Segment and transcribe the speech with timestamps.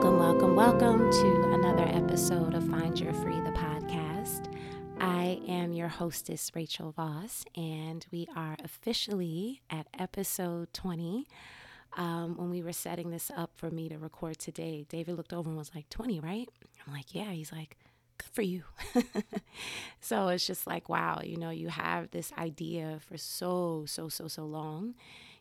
[0.00, 4.50] Welcome, welcome, welcome to another episode of Find Your Free, the podcast.
[4.98, 11.26] I am your hostess, Rachel Voss, and we are officially at episode 20.
[11.98, 15.50] Um, when we were setting this up for me to record today, David looked over
[15.50, 16.48] and was like, 20, right?
[16.86, 17.32] I'm like, yeah.
[17.32, 17.76] He's like,
[18.16, 18.62] good for you.
[20.00, 24.28] so it's just like, wow, you know, you have this idea for so, so, so,
[24.28, 24.94] so long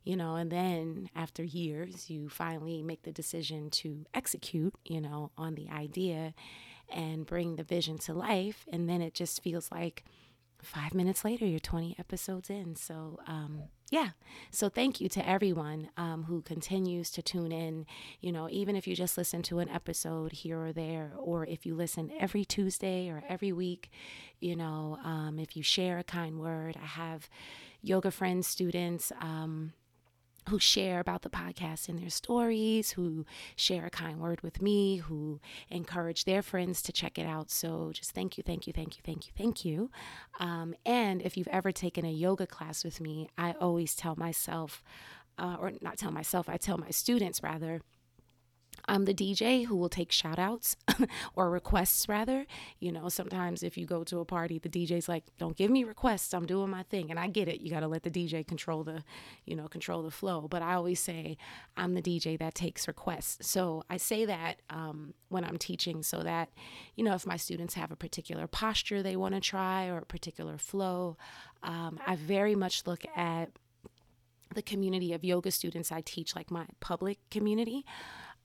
[0.09, 5.29] you know, and then after years, you finally make the decision to execute, you know,
[5.37, 6.33] on the idea
[6.91, 8.65] and bring the vision to life.
[8.73, 10.03] And then it just feels like
[10.63, 12.75] five minutes later, you're 20 episodes in.
[12.75, 14.09] So, um, yeah.
[14.49, 17.85] So, thank you to everyone um, who continues to tune in.
[18.19, 21.67] You know, even if you just listen to an episode here or there, or if
[21.67, 23.91] you listen every Tuesday or every week,
[24.39, 27.29] you know, um, if you share a kind word, I have
[27.83, 29.11] yoga friends, students.
[29.21, 29.73] Um,
[30.49, 34.97] who share about the podcast in their stories, who share a kind word with me,
[34.97, 37.49] who encourage their friends to check it out.
[37.49, 39.89] So just thank you, thank you, thank you, thank you, thank you.
[40.39, 44.83] Um, and if you've ever taken a yoga class with me, I always tell myself,
[45.37, 47.81] uh, or not tell myself, I tell my students rather,
[48.85, 50.75] I'm the DJ who will take shout outs
[51.35, 52.45] or requests rather.
[52.79, 55.83] You know, sometimes if you go to a party, the DJ's like, don't give me
[55.83, 56.33] requests.
[56.33, 57.09] I'm doing my thing.
[57.09, 57.61] And I get it.
[57.61, 59.03] You got to let the DJ control the,
[59.45, 60.47] you know, control the flow.
[60.49, 61.37] But I always say
[61.77, 63.47] I'm the DJ that takes requests.
[63.47, 66.49] So I say that um, when I'm teaching so that,
[66.95, 70.05] you know, if my students have a particular posture they want to try or a
[70.05, 71.17] particular flow,
[71.63, 73.49] um, I very much look at
[74.55, 77.85] the community of yoga students I teach, like my public community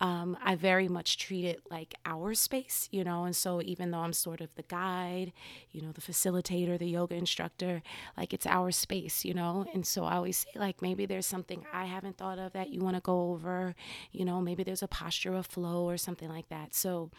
[0.04, 3.24] um, I very much treat it like our space, you know.
[3.24, 5.32] And so, even though I'm sort of the guide,
[5.72, 7.82] you know, the facilitator, the yoga instructor,
[8.14, 9.64] like it's our space, you know.
[9.72, 12.80] And so, I always say, like, maybe there's something I haven't thought of that you
[12.80, 13.74] want to go over,
[14.12, 16.74] you know, maybe there's a posture of flow or something like that.
[16.74, 17.10] So,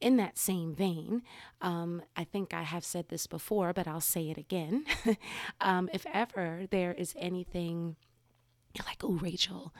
[0.00, 1.22] in that same vein,
[1.60, 4.84] um, I think I have said this before, but I'll say it again.
[5.60, 7.94] um, if ever there is anything
[8.74, 9.72] you're like, oh, Rachel,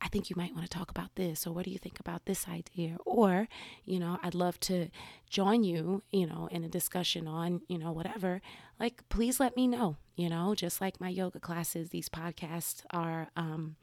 [0.00, 2.24] I think you might want to talk about this, or what do you think about
[2.24, 2.96] this idea?
[3.04, 3.48] Or,
[3.84, 4.88] you know, I'd love to
[5.28, 8.40] join you, you know, in a discussion on, you know, whatever.
[8.78, 13.28] Like, please let me know, you know, just like my yoga classes, these podcasts are,
[13.36, 13.76] um,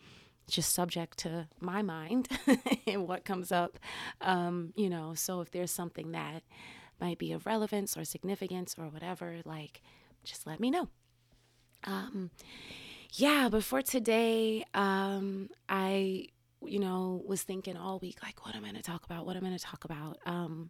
[0.49, 2.29] just subject to my mind
[2.87, 3.77] and what comes up,
[4.21, 5.13] um, you know.
[5.13, 6.43] So if there's something that
[6.99, 9.81] might be of relevance or significance or whatever, like,
[10.23, 10.89] just let me know.
[11.83, 12.31] Um,
[13.13, 16.27] yeah, but for today, um, I,
[16.65, 19.25] you know, was thinking all week, like, what am I going to talk about?
[19.25, 20.19] What am I going to talk about?
[20.25, 20.69] Um,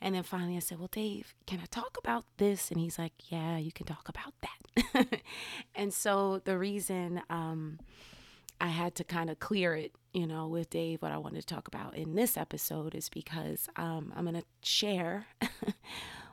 [0.00, 2.70] and then finally I said, well, Dave, can I talk about this?
[2.70, 5.20] And he's like, yeah, you can talk about that.
[5.74, 7.78] and so the reason um,
[8.60, 11.46] I had to kind of clear it, you know, with Dave, what I wanted to
[11.46, 15.26] talk about in this episode is because um, I'm going to share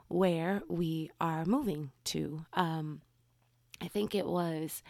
[0.07, 2.45] where we are moving to.
[2.53, 3.01] Um,
[3.81, 4.81] I think it was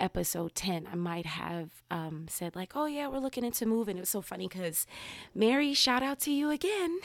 [0.00, 3.96] episode 10, I might have um, said, like, oh, yeah, we're looking into moving.
[3.96, 4.86] It was so funny because
[5.34, 6.98] Mary, shout out to you again.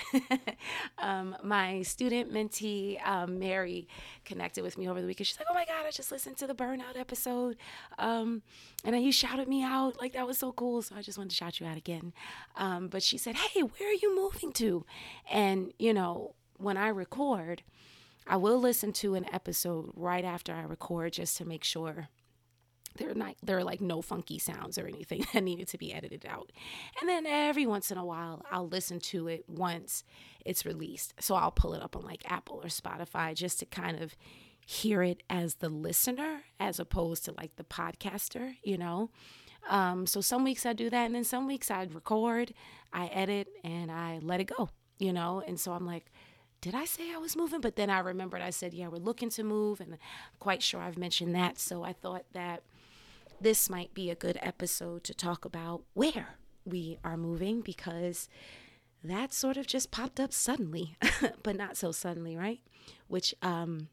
[0.97, 3.87] um, my student mentee, um, Mary,
[4.25, 5.27] connected with me over the weekend.
[5.27, 7.57] She's like, oh my God, I just listened to the burnout episode.
[7.97, 8.41] Um,
[8.83, 9.99] and then you shouted me out.
[9.99, 10.81] Like, that was so cool.
[10.81, 12.13] So I just wanted to shout you out again.
[12.55, 14.85] Um, but she said, hey, where are you moving to?
[15.29, 17.63] And, you know, when I record,
[18.25, 22.09] I will listen to an episode right after I record just to make sure
[22.95, 26.25] there not there are like no funky sounds or anything that needed to be edited
[26.25, 26.51] out.
[26.99, 30.03] And then every once in a while I'll listen to it once
[30.45, 31.13] it's released.
[31.19, 34.15] So I'll pull it up on like Apple or Spotify just to kind of
[34.65, 39.09] hear it as the listener as opposed to like the podcaster, you know.
[39.69, 42.53] Um, so some weeks I do that, and then some weeks I'd record,
[42.91, 45.41] I edit, and I let it go, you know.
[45.45, 46.11] And so I'm like,
[46.61, 47.61] did I say I was moving?
[47.61, 49.99] But then I remembered I said, yeah, we're looking to move, and I'm
[50.39, 51.59] quite sure I've mentioned that.
[51.59, 52.63] So I thought that
[53.43, 58.29] this might be a good episode to talk about where we are moving because
[59.03, 60.95] that sort of just popped up suddenly,
[61.43, 62.61] but not so suddenly, right?
[63.07, 63.89] Which, um,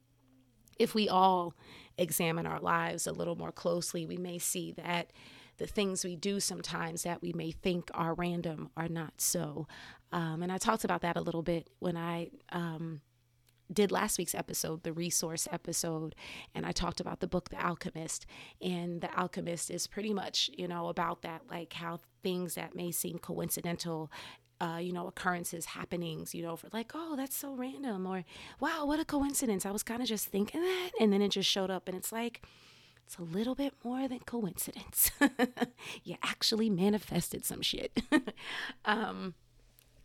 [0.78, 1.54] if we all
[1.98, 5.10] examine our lives a little more closely, we may see that
[5.58, 9.66] the things we do sometimes that we may think are random are not so.
[10.12, 13.00] Um, and I talked about that a little bit when I um,
[13.72, 16.14] did last week's episode, the resource episode,
[16.54, 18.26] and I talked about the book The Alchemist.
[18.60, 22.90] And The Alchemist is pretty much, you know, about that, like how things that may
[22.90, 24.10] seem coincidental
[24.60, 28.24] uh, you know, occurrences, happenings, you know, for like, oh, that's so random, or
[28.60, 29.64] wow, what a coincidence.
[29.64, 32.12] I was kind of just thinking that, and then it just showed up, and it's
[32.12, 32.42] like,
[33.06, 35.10] it's a little bit more than coincidence.
[36.04, 38.02] you actually manifested some shit.
[38.84, 39.34] um,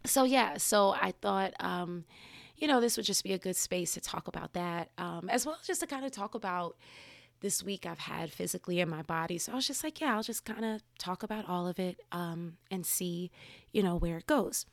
[0.06, 2.06] so yeah, so I thought, um,
[2.58, 5.46] you know, this would just be a good space to talk about that, um, as
[5.46, 6.76] well as just to kind of talk about
[7.42, 9.38] this week I've had physically in my body.
[9.38, 12.00] So I was just like, yeah, I'll just kind of talk about all of it
[12.12, 13.30] um, and see,
[13.72, 14.66] you know, where it goes.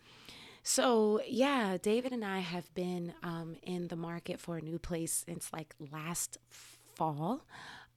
[0.63, 5.25] So, yeah, David and I have been um, in the market for a new place
[5.27, 6.39] since like last
[6.95, 7.45] fall.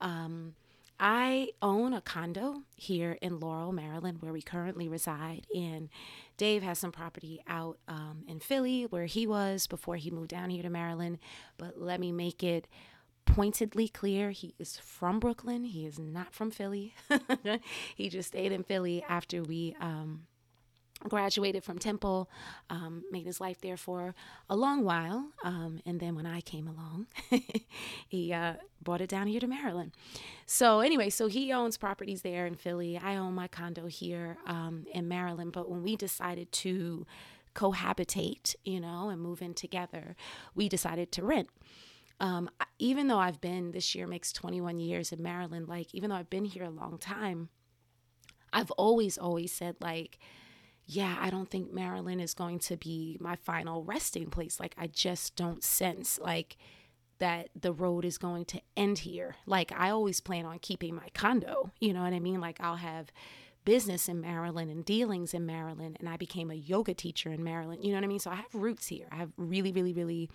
[0.02, 0.56] Um,
[1.00, 5.46] I own a condo here in Laurel, Maryland, where we currently reside.
[5.56, 5.90] And
[6.38, 10.50] Dave has some property out um, in Philly where he was before he moved down
[10.50, 11.20] here to Maryland.
[11.58, 12.68] But let me make it
[13.26, 15.64] pointedly clear he is from Brooklyn.
[15.64, 16.94] He is not from Philly.
[17.96, 20.28] he just stayed in Philly after we um,
[21.04, 22.30] graduated from Temple,
[22.70, 24.16] um, made his life there for
[24.50, 25.30] a long while.
[25.44, 27.08] Um, and then when I came along,
[28.08, 29.92] he uh, brought it down here to Maryland.
[30.46, 32.98] So, anyway, so he owns properties there in Philly.
[32.98, 35.52] I own my condo here um, in Maryland.
[35.52, 37.06] But when we decided to
[37.54, 40.16] cohabitate, you know, and move in together,
[40.56, 41.50] we decided to rent.
[42.20, 42.50] Um,
[42.80, 46.30] even though I've been, this year makes 21 years in Maryland, like, even though I've
[46.30, 47.50] been here a long time,
[48.54, 50.20] I've always, always said, like,
[50.88, 54.60] yeah, I don't think Maryland is going to be my final resting place.
[54.60, 56.58] Like, I just don't sense like
[57.18, 59.36] that the road is going to end here.
[59.46, 61.72] Like, I always plan on keeping my condo.
[61.80, 62.40] You know what I mean?
[62.40, 63.12] Like, I'll have
[63.64, 67.84] business in Maryland and dealings in Maryland, and I became a yoga teacher in Maryland.
[67.84, 68.20] You know what I mean?
[68.20, 69.08] So I have roots here.
[69.12, 70.30] I have really, really, really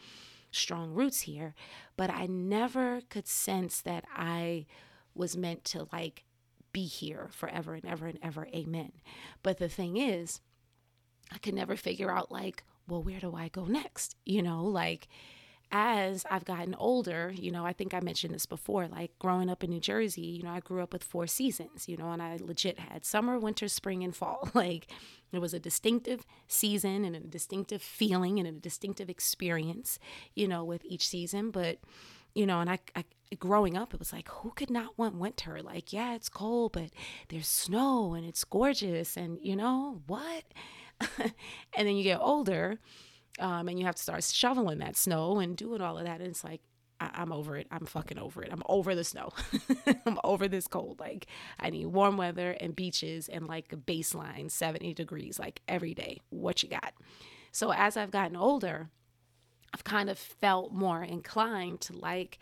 [0.51, 1.55] strong roots here.
[1.97, 4.67] But I never could sense that I
[5.15, 6.25] was meant to like
[6.73, 8.47] be here forever and ever and ever.
[8.55, 8.93] Amen.
[9.43, 10.41] But the thing is,
[11.33, 14.17] I could never figure out, like, well, where do I go next?
[14.25, 15.09] You know, like,
[15.73, 19.63] as I've gotten older, you know, I think I mentioned this before, like growing up
[19.63, 22.39] in New Jersey, you know, I grew up with four seasons, you know, and I
[22.41, 24.49] legit had summer, winter, spring, and fall.
[24.61, 24.89] Like
[25.33, 29.99] it was a distinctive season and a distinctive feeling and a distinctive experience,
[30.35, 31.51] you know, with each season.
[31.51, 31.79] But,
[32.35, 33.05] you know, and I, I
[33.39, 35.61] growing up, it was like, who could not want winter?
[35.63, 36.91] Like, yeah, it's cold, but
[37.29, 39.17] there's snow and it's gorgeous.
[39.17, 40.45] And, you know, what?
[41.19, 42.79] and then you get older
[43.39, 46.21] um, and you have to start shoveling that snow and doing all of that.
[46.21, 46.61] And it's like,
[47.01, 47.67] I- am over it.
[47.71, 48.53] I'm fucking over it.
[48.53, 49.31] I'm over the snow.
[50.07, 51.01] I'm over this cold.
[51.01, 51.27] Like,
[51.59, 56.21] I need warm weather and beaches and like a baseline 70 degrees, like every day.
[56.29, 56.93] What you got?
[57.53, 58.91] So, as I've gotten older,
[59.73, 62.39] I've kind of felt more inclined to like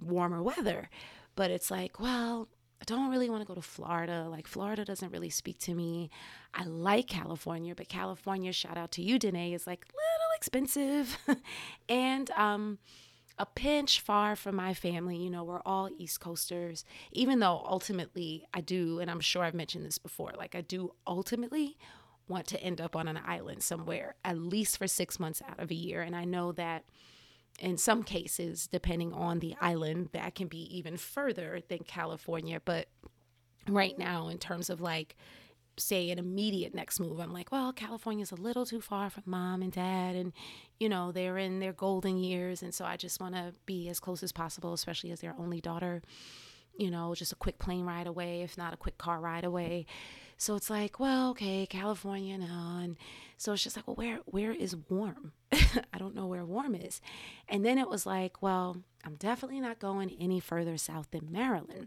[0.00, 0.88] warmer weather.
[1.36, 2.48] But it's like, well,
[2.80, 4.26] I don't really want to go to Florida.
[4.28, 6.10] Like, Florida doesn't really speak to me.
[6.52, 11.18] I like California, but California, shout out to you, Danae, is like little expensive
[11.88, 12.78] and um,
[13.38, 15.16] a pinch far from my family.
[15.16, 19.54] You know, we're all East Coasters, even though ultimately I do, and I'm sure I've
[19.54, 21.76] mentioned this before, like, I do ultimately
[22.28, 25.70] want to end up on an island somewhere, at least for six months out of
[25.70, 26.02] a year.
[26.02, 26.84] And I know that
[27.60, 32.60] in some cases, depending on the island, that can be even further than California.
[32.64, 32.88] But
[33.68, 35.16] right now, in terms of like,
[35.76, 39.62] say, an immediate next move, I'm like, well, California's a little too far from mom
[39.62, 40.32] and dad, and
[40.78, 42.62] you know, they're in their golden years.
[42.62, 45.60] And so I just want to be as close as possible, especially as their only
[45.60, 46.02] daughter,
[46.76, 49.86] you know, just a quick plane ride away, if not a quick car ride away.
[50.44, 52.78] So it's like, well, okay, California now.
[52.82, 52.98] And
[53.38, 55.32] so it's just like, well, where where is warm?
[55.52, 57.00] I don't know where warm is.
[57.48, 61.86] And then it was like, well, I'm definitely not going any further south than Maryland.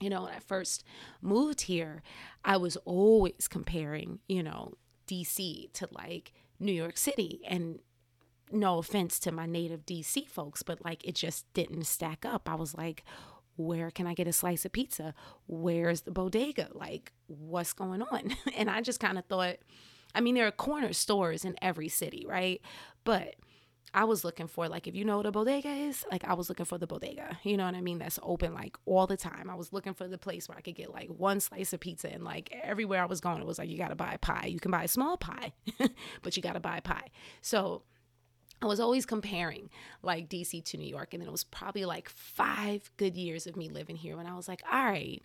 [0.00, 0.82] You know, when I first
[1.22, 2.02] moved here,
[2.44, 4.72] I was always comparing, you know,
[5.06, 7.42] DC to like New York City.
[7.46, 7.78] And
[8.50, 12.48] no offense to my native DC folks, but like it just didn't stack up.
[12.48, 13.04] I was like,
[13.58, 15.14] where can I get a slice of pizza?
[15.46, 16.68] Where's the bodega?
[16.72, 18.36] Like, what's going on?
[18.56, 19.56] And I just kind of thought,
[20.14, 22.60] I mean, there are corner stores in every city, right?
[23.04, 23.36] But
[23.94, 26.48] I was looking for, like, if you know what a bodega is, like, I was
[26.48, 27.98] looking for the bodega, you know what I mean?
[27.98, 29.50] That's open like all the time.
[29.50, 32.12] I was looking for the place where I could get like one slice of pizza,
[32.12, 34.46] and like everywhere I was going, it was like, you got to buy a pie.
[34.46, 35.52] You can buy a small pie,
[36.22, 37.08] but you got to buy a pie.
[37.42, 37.82] So,
[38.60, 39.70] I was always comparing
[40.02, 41.14] like DC to New York.
[41.14, 44.34] And then it was probably like five good years of me living here when I
[44.34, 45.22] was like, all right,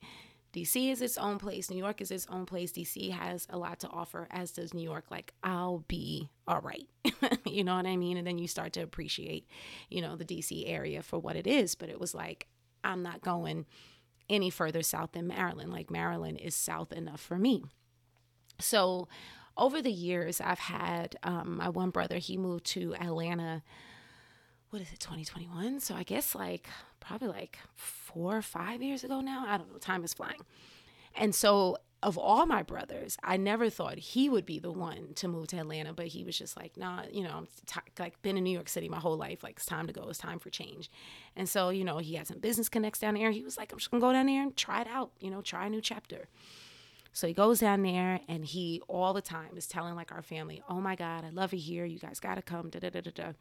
[0.54, 1.72] DC is its own place.
[1.72, 2.72] New York is its own place.
[2.72, 5.06] DC has a lot to offer, as does New York.
[5.10, 6.88] Like, I'll be all right.
[7.46, 8.18] you know what I mean?
[8.18, 9.48] And then you start to appreciate,
[9.90, 11.74] you know, the DC area for what it is.
[11.74, 12.48] But it was like,
[12.84, 13.66] I'm not going
[14.30, 15.72] any further south than Maryland.
[15.72, 17.64] Like, Maryland is south enough for me.
[18.60, 19.08] So,
[19.58, 23.62] over the years, I've had um, my one brother, he moved to Atlanta,
[24.70, 25.80] what is it, 2021?
[25.80, 26.68] So I guess like
[27.00, 29.46] probably like four or five years ago now.
[29.48, 29.78] I don't know.
[29.78, 30.42] Time is flying.
[31.16, 35.28] And so of all my brothers, I never thought he would be the one to
[35.28, 38.36] move to Atlanta, but he was just like, nah, you know, I'm t- like been
[38.36, 39.42] in New York City my whole life.
[39.42, 40.10] Like it's time to go.
[40.10, 40.92] It's time for change.
[41.36, 43.32] And so, you know, he had some business connects down there.
[43.32, 45.42] He was like, I'm just gonna go down there and try it out, you know,
[45.42, 46.28] try a new chapter.
[47.14, 50.62] So he goes down there and he all the time is telling like our family,
[50.68, 51.86] oh my God, I love it here.
[51.86, 52.70] You guys gotta come.
[52.70, 53.32] Da da da da da.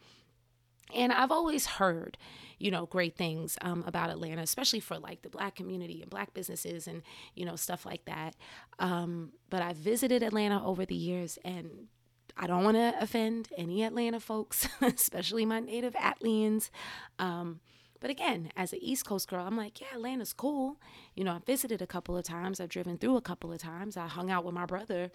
[0.94, 2.18] And I've always heard,
[2.58, 6.34] you know, great things um, about Atlanta, especially for like the black community and black
[6.34, 7.02] businesses and,
[7.34, 8.36] you know, stuff like that.
[8.78, 11.88] Um, but I've visited Atlanta over the years and
[12.36, 16.70] I don't want to offend any Atlanta folks, especially my native Atleans.
[17.18, 17.60] Um,
[18.02, 20.76] but again, as an East Coast girl, I'm like, yeah, Atlanta's cool.
[21.14, 22.58] You know, I visited a couple of times.
[22.58, 23.96] I've driven through a couple of times.
[23.96, 25.12] I hung out with my brother,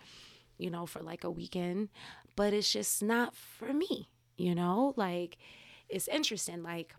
[0.58, 1.90] you know, for like a weekend.
[2.38, 4.94] But it's just not for me, you know?
[4.96, 5.38] Like,
[5.90, 6.64] it's interesting.
[6.64, 6.96] Like,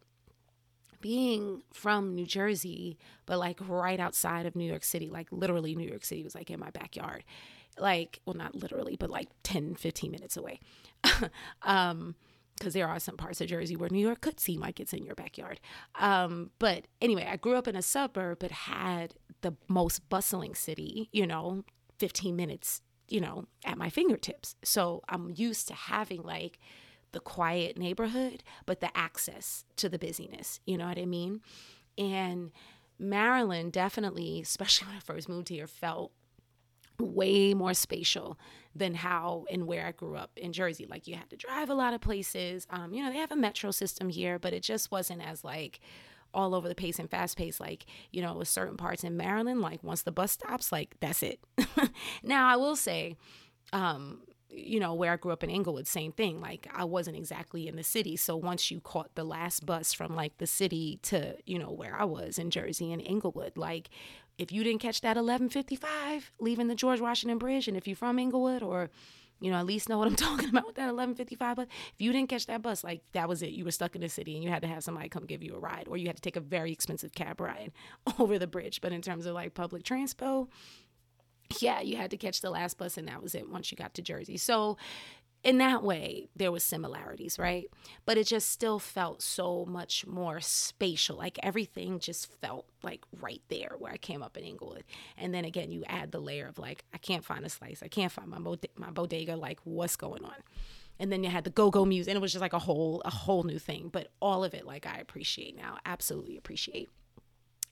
[1.00, 5.88] being from New Jersey, but like right outside of New York City, like literally New
[5.88, 7.25] York City was like in my backyard.
[7.78, 10.61] Like, well, not literally, but like 10, 15 minutes away.
[11.62, 12.16] um,
[12.59, 15.05] because there are some parts of Jersey where New York could seem like it's in
[15.05, 15.61] your backyard.
[15.99, 21.09] Um, but anyway, I grew up in a suburb, but had the most bustling city,
[21.12, 21.65] you know,
[21.99, 24.55] 15 minutes, you know, at my fingertips.
[24.62, 26.59] So I'm used to having like
[27.12, 30.61] the quiet neighborhood, but the access to the busyness.
[30.67, 31.41] You know what I mean?
[31.97, 32.53] And
[32.99, 36.12] Maryland definitely, especially when I first moved here, felt
[37.00, 38.38] way more spatial
[38.75, 40.87] than how and where I grew up in Jersey.
[40.88, 42.67] Like you had to drive a lot of places.
[42.71, 45.81] Um, you know, they have a metro system here, but it just wasn't as like
[46.35, 49.62] all over the pace and fast pace like you know with certain parts in maryland
[49.62, 51.40] like once the bus stops like that's it
[52.23, 53.17] now i will say
[53.73, 56.40] um you know, where I grew up in Englewood, same thing.
[56.40, 58.17] Like I wasn't exactly in the city.
[58.17, 61.95] So once you caught the last bus from like the city to, you know, where
[61.99, 63.90] I was in Jersey and Englewood, like
[64.38, 68.18] if you didn't catch that 1155 leaving the George Washington Bridge, and if you're from
[68.18, 68.88] Englewood or,
[69.40, 72.12] you know, at least know what I'm talking about with that 1155 bus, if you
[72.12, 73.50] didn't catch that bus, like that was it.
[73.50, 75.54] You were stuck in the city and you had to have somebody come give you
[75.54, 77.73] a ride, or you had to take a very expensive cab ride
[78.18, 78.80] over the bridge.
[78.80, 80.49] But in terms of like public transport,
[81.61, 83.95] yeah, you had to catch the last bus and that was it once you got
[83.95, 84.37] to Jersey.
[84.37, 84.76] So
[85.45, 87.68] in that way there was similarities right?
[88.04, 93.42] But it just still felt so much more spatial like everything just felt like right
[93.49, 94.85] there where i came up in englewood.
[95.16, 97.88] And then again you add the layer of like i can't find a slice i
[97.88, 100.37] can't find my, bod- my bodega like what's going on?
[101.00, 103.11] And then you had the go-go music and it was just like a whole a
[103.11, 103.88] whole new thing.
[103.92, 106.88] But all of it like i appreciate now absolutely appreciate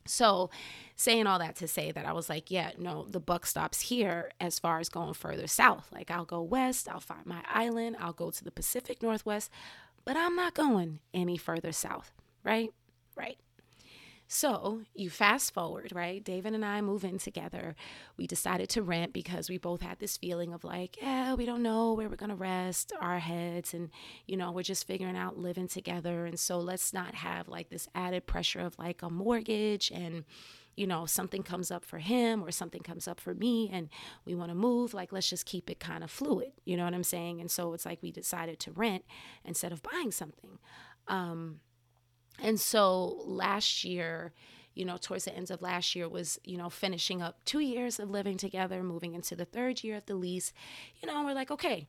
[0.06, 0.50] so,
[0.94, 4.30] saying all that to say that I was like, yeah, no, the buck stops here
[4.40, 5.88] as far as going further south.
[5.92, 9.50] Like, I'll go west, I'll find my island, I'll go to the Pacific Northwest,
[10.04, 12.12] but I'm not going any further south,
[12.44, 12.72] right?
[13.16, 13.38] Right.
[14.28, 16.22] So you fast forward, right?
[16.22, 17.76] David and I move in together.
[18.16, 21.62] We decided to rent because we both had this feeling of like, yeah, we don't
[21.62, 23.72] know where we're going to rest our heads.
[23.72, 23.90] And,
[24.26, 26.26] you know, we're just figuring out living together.
[26.26, 30.24] And so let's not have like this added pressure of like a mortgage and,
[30.76, 33.88] you know, something comes up for him or something comes up for me and
[34.24, 36.52] we want to move, like let's just keep it kind of fluid.
[36.64, 37.40] You know what I'm saying?
[37.40, 39.04] And so it's like we decided to rent
[39.44, 40.58] instead of buying something.
[41.08, 41.60] Um,
[42.42, 44.32] and so last year,
[44.74, 47.98] you know, towards the ends of last year was, you know, finishing up two years
[47.98, 50.52] of living together, moving into the third year of the lease.
[51.00, 51.88] You know, we're like, okay,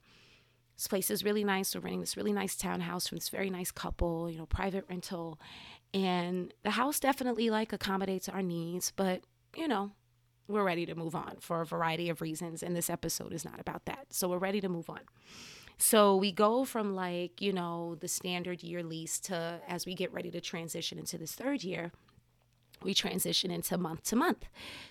[0.78, 1.76] this place is really nice.
[1.76, 5.40] We're renting this really nice townhouse from this very nice couple, you know, private rental.
[5.94, 9.22] And the house definitely like accommodates our needs, but,
[9.56, 9.92] you know,
[10.48, 12.64] we're ready to move on for a variety of reasons.
[12.64, 14.08] And this episode is not about that.
[14.12, 15.02] So we're ready to move on.
[15.78, 20.12] So we go from like, you know, the standard year lease to as we get
[20.12, 21.92] ready to transition into this third year,
[22.84, 24.46] we transition into month to month.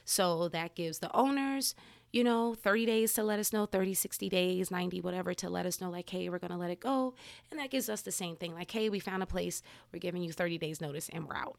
[0.04, 1.74] So that gives the owners,
[2.12, 5.66] you know, 30 days to let us know, 30, 60 days, 90, whatever, to let
[5.66, 7.14] us know, like, hey, we're going to let it go.
[7.50, 9.62] And that gives us the same thing, like, hey, we found a place,
[9.92, 11.58] we're giving you 30 days notice and we're out.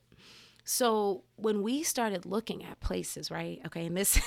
[0.69, 3.61] So when we started looking at places, right?
[3.67, 4.19] Okay, and this,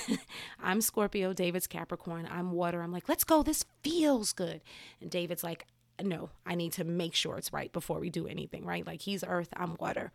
[0.59, 2.81] I'm Scorpio, David's Capricorn, I'm water.
[2.81, 3.43] I'm like, let's go.
[3.43, 4.61] This feels good.
[4.99, 5.67] And David's like,
[6.01, 8.87] no, I need to make sure it's right before we do anything, right?
[8.87, 10.11] Like he's earth, I'm water.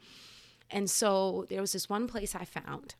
[0.68, 2.96] And so there was this one place I found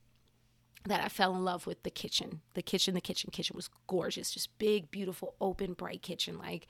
[0.87, 2.41] that I fell in love with the kitchen.
[2.55, 4.31] The kitchen, the kitchen, kitchen was gorgeous.
[4.31, 6.39] Just big, beautiful, open, bright kitchen.
[6.39, 6.67] Like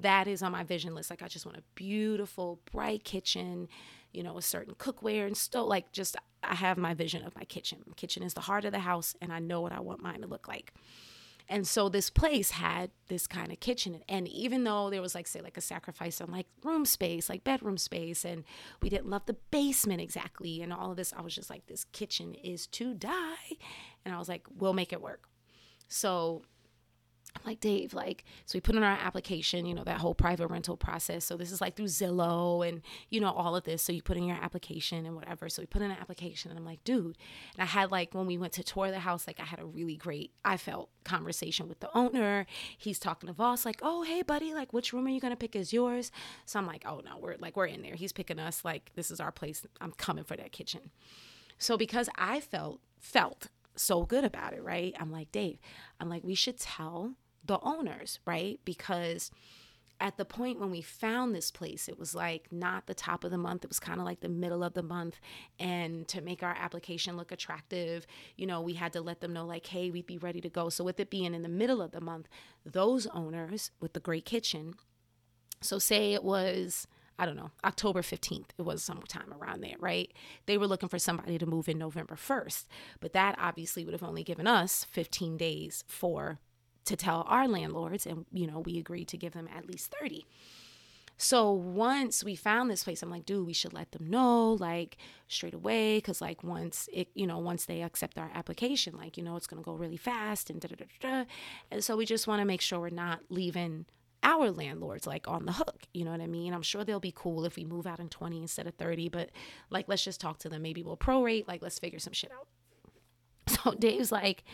[0.00, 1.10] that is on my vision list.
[1.10, 3.68] Like I just want a beautiful, bright kitchen
[4.12, 5.68] you know, a certain cookware and stove.
[5.68, 7.78] Like, just I have my vision of my kitchen.
[7.96, 10.26] Kitchen is the heart of the house, and I know what I want mine to
[10.26, 10.72] look like.
[11.50, 14.02] And so this place had this kind of kitchen.
[14.08, 17.42] And even though there was like, say, like a sacrifice on like room space, like
[17.42, 18.44] bedroom space, and
[18.82, 21.84] we didn't love the basement exactly and all of this, I was just like, this
[21.84, 23.56] kitchen is to die.
[24.04, 25.28] And I was like, we'll make it work.
[25.88, 26.42] So
[27.38, 30.48] I'm like, Dave, like, so we put in our application, you know, that whole private
[30.48, 31.24] rental process.
[31.24, 33.82] So this is like through Zillow and, you know, all of this.
[33.82, 35.48] So you put in your application and whatever.
[35.48, 37.16] So we put in an application and I'm like, dude.
[37.54, 39.64] And I had like, when we went to tour the house, like I had a
[39.64, 42.46] really great, I felt conversation with the owner.
[42.76, 45.36] He's talking to Voss, like, oh, hey, buddy, like, which room are you going to
[45.36, 46.10] pick as yours?
[46.44, 47.94] So I'm like, oh, no, we're like, we're in there.
[47.94, 48.64] He's picking us.
[48.64, 49.66] Like, this is our place.
[49.80, 50.90] I'm coming for that kitchen.
[51.58, 54.94] So because I felt, felt so good about it, right?
[54.98, 55.58] I'm like, Dave,
[56.00, 57.14] I'm like, we should tell
[57.48, 58.60] the owners, right?
[58.64, 59.32] Because
[60.00, 63.30] at the point when we found this place, it was like not the top of
[63.30, 63.64] the month.
[63.64, 65.18] It was kind of like the middle of the month.
[65.58, 69.44] And to make our application look attractive, you know, we had to let them know,
[69.44, 70.68] like, hey, we'd be ready to go.
[70.68, 72.28] So, with it being in the middle of the month,
[72.64, 74.74] those owners with the great kitchen,
[75.60, 76.86] so say it was,
[77.18, 80.12] I don't know, October 15th, it was sometime around there, right?
[80.46, 82.66] They were looking for somebody to move in November 1st.
[83.00, 86.38] But that obviously would have only given us 15 days for
[86.84, 90.26] to tell our landlords and you know we agreed to give them at least 30
[91.20, 94.96] so once we found this place i'm like dude we should let them know like
[95.26, 99.22] straight away because like once it you know once they accept our application like you
[99.22, 101.24] know it's going to go really fast and da da da da
[101.70, 103.84] and so we just want to make sure we're not leaving
[104.24, 106.52] our landlords like on the hook you know what i mean?
[106.52, 109.30] I'm sure they'll be cool if we move out in 20 instead of 30 but
[109.70, 110.62] like let's just talk to them.
[110.62, 112.48] Maybe we'll prorate like let's figure some shit out.
[113.64, 114.44] So dave's like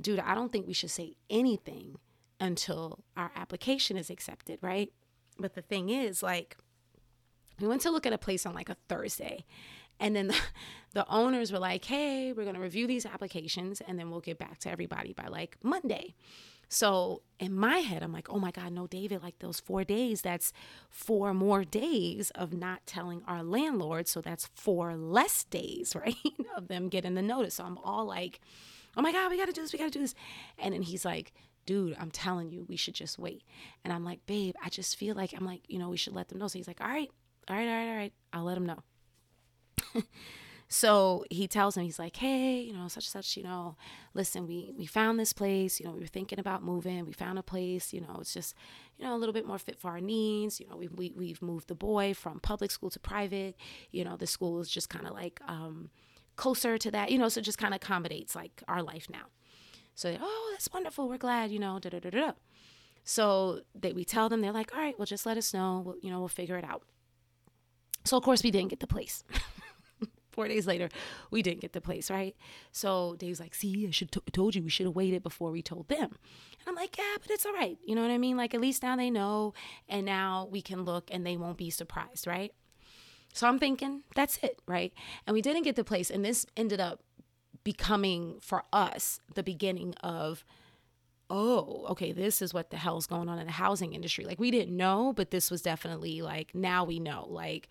[0.00, 1.96] dude, I don't think we should say anything
[2.40, 4.92] until our application is accepted, right?
[5.38, 6.56] But the thing is, like,
[7.60, 9.44] we went to look at a place on like a Thursday.
[10.00, 10.36] And then the,
[10.92, 14.38] the owners were like, hey, we're going to review these applications and then we'll get
[14.38, 16.14] back to everybody by like Monday.
[16.68, 20.22] So in my head, I'm like, oh my God, no, David, like those four days,
[20.22, 20.52] that's
[20.90, 24.08] four more days of not telling our landlord.
[24.08, 26.16] So that's four less days, right?
[26.56, 27.54] of them getting the notice.
[27.54, 28.40] So I'm all like,
[28.96, 30.14] oh my God, we got to do this, we got to do this.
[30.58, 31.32] And then he's like,
[31.66, 33.42] dude, I'm telling you, we should just wait.
[33.84, 36.28] And I'm like, babe, I just feel like, I'm like, you know, we should let
[36.28, 36.48] them know.
[36.48, 37.10] So he's like, all right,
[37.48, 38.82] all right, all right, all right, I'll let them know.
[40.68, 43.76] so he tells him, he's like, hey, you know, such such, you know,
[44.14, 47.38] listen, we we found this place, you know, we were thinking about moving, we found
[47.38, 48.54] a place, you know, it's just,
[48.98, 50.60] you know, a little bit more fit for our needs.
[50.60, 53.56] You know, we, we we've moved the boy from public school to private.
[53.90, 55.90] You know, the school is just kind of like um
[56.36, 59.26] closer to that, you know, so just kind of accommodates like our life now.
[59.94, 61.08] So, oh, that's wonderful.
[61.08, 62.32] We're glad, you know, da da da da.
[63.04, 65.82] So they, we tell them, they're like, all right, well, just let us know.
[65.84, 66.82] We'll, you know, we'll figure it out.
[68.04, 69.22] So, of course, we didn't get the place.
[70.32, 70.88] Four days later,
[71.30, 72.34] we didn't get the place, right?
[72.72, 75.62] So Dave's like, see, I should t- told you we should have waited before we
[75.62, 76.10] told them.
[76.10, 77.78] And I'm like, yeah, but it's all right.
[77.86, 78.36] You know what I mean?
[78.36, 79.54] Like, at least now they know,
[79.88, 82.52] and now we can look and they won't be surprised, right?
[83.34, 84.94] So I'm thinking, that's it, right?
[85.26, 86.08] And we didn't get the place.
[86.08, 87.00] And this ended up
[87.64, 90.44] becoming for us the beginning of,
[91.28, 94.24] oh, okay, this is what the hell's going on in the housing industry.
[94.24, 97.26] Like we didn't know, but this was definitely like, now we know.
[97.28, 97.68] Like,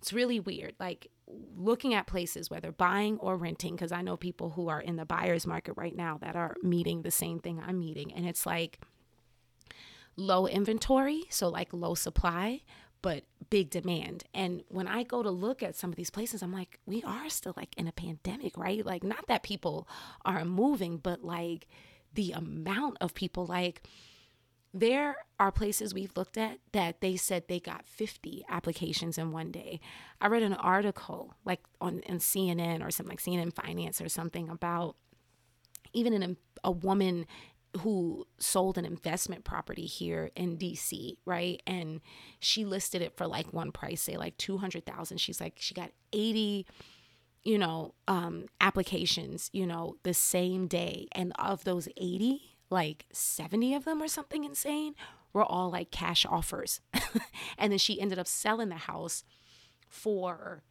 [0.00, 0.74] it's really weird.
[0.80, 1.08] Like
[1.56, 5.04] looking at places, whether buying or renting, because I know people who are in the
[5.04, 8.12] buyer's market right now that are meeting the same thing I'm meeting.
[8.12, 8.80] And it's like
[10.16, 12.62] low inventory, so like low supply,
[13.02, 14.24] but big demand.
[14.32, 17.28] And when I go to look at some of these places, I'm like, we are
[17.28, 18.84] still like in a pandemic, right?
[18.86, 19.88] Like, not that people
[20.24, 21.66] are moving, but like
[22.14, 23.82] the amount of people, like,
[24.74, 29.50] there are places we've looked at that they said they got 50 applications in one
[29.50, 29.80] day.
[30.20, 34.48] I read an article like on, on CNN or something like CNN Finance or something
[34.48, 34.96] about
[35.92, 37.26] even an, a woman
[37.78, 41.62] who sold an investment property here in DC, right?
[41.66, 42.00] And
[42.38, 45.18] she listed it for like one price, say like 200,000.
[45.18, 46.66] She's like she got 80
[47.44, 53.74] you know, um applications, you know, the same day and of those 80, like 70
[53.74, 54.94] of them or something insane
[55.32, 56.80] were all like cash offers.
[57.58, 59.24] and then she ended up selling the house
[59.88, 60.62] for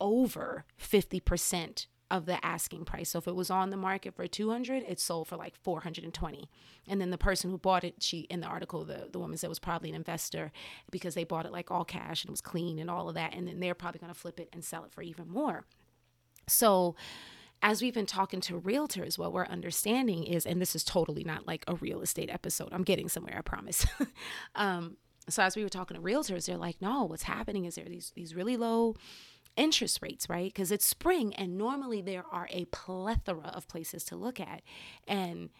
[0.00, 3.10] over 50% of the asking price.
[3.10, 6.48] So if it was on the market for 200, it sold for like 420.
[6.86, 9.48] And then the person who bought it, she in the article, the, the woman said
[9.48, 10.52] was probably an investor
[10.90, 13.34] because they bought it like all cash and it was clean and all of that.
[13.34, 15.64] And then they're probably going to flip it and sell it for even more.
[16.46, 16.94] So
[17.62, 21.46] as we've been talking to realtors, what we're understanding is, and this is totally not
[21.46, 22.68] like a real estate episode.
[22.72, 23.86] I'm getting somewhere, I promise.
[24.54, 27.86] um, so as we were talking to realtors, they're like, no, what's happening is there
[27.86, 28.96] these these really low
[29.56, 30.52] interest rates, right?
[30.52, 34.62] Because it's spring and normally there are a plethora of places to look at.
[35.06, 35.50] And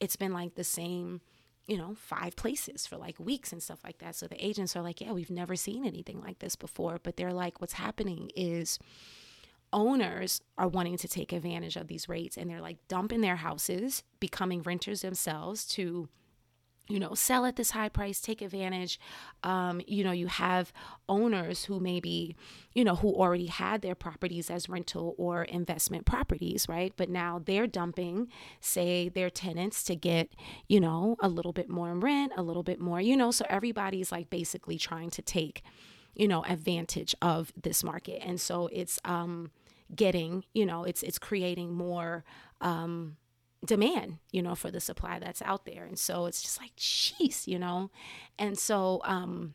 [0.00, 1.20] it's been like the same,
[1.66, 4.16] you know, five places for like weeks and stuff like that.
[4.16, 6.98] So the agents are like, yeah, we've never seen anything like this before.
[7.02, 8.78] But they're like, what's happening is
[9.72, 14.02] owners are wanting to take advantage of these rates and they're like dumping their houses,
[14.20, 16.08] becoming renters themselves to
[16.88, 18.98] you know, sell at this high price, take advantage.
[19.42, 20.72] Um, you know, you have
[21.08, 22.34] owners who maybe,
[22.72, 26.94] you know, who already had their properties as rental or investment properties, right?
[26.96, 28.28] But now they're dumping,
[28.60, 30.30] say, their tenants to get,
[30.66, 33.44] you know, a little bit more in rent, a little bit more, you know, so
[33.50, 35.62] everybody's like basically trying to take,
[36.14, 38.22] you know, advantage of this market.
[38.24, 39.50] And so it's um
[39.94, 42.24] getting, you know, it's it's creating more
[42.60, 43.16] um
[43.64, 45.84] demand, you know, for the supply that's out there.
[45.84, 47.90] And so it's just like, jeez, you know.
[48.38, 49.54] And so um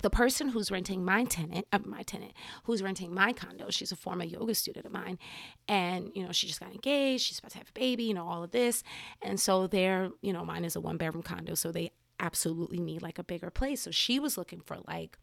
[0.00, 2.32] the person who's renting my tenant, uh, my tenant,
[2.64, 5.18] who's renting my condo, she's a former yoga student of mine,
[5.68, 7.24] and you know she just got engaged.
[7.24, 8.82] She's about to have a baby, you know all of this,
[9.20, 13.02] and so they're, you know, mine is a one bedroom condo, so they absolutely need
[13.02, 13.82] like a bigger place.
[13.82, 15.18] So she was looking for like,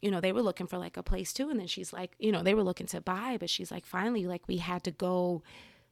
[0.00, 2.30] you know, they were looking for like a place too, and then she's like, you
[2.30, 5.42] know, they were looking to buy, but she's like, finally, like we had to go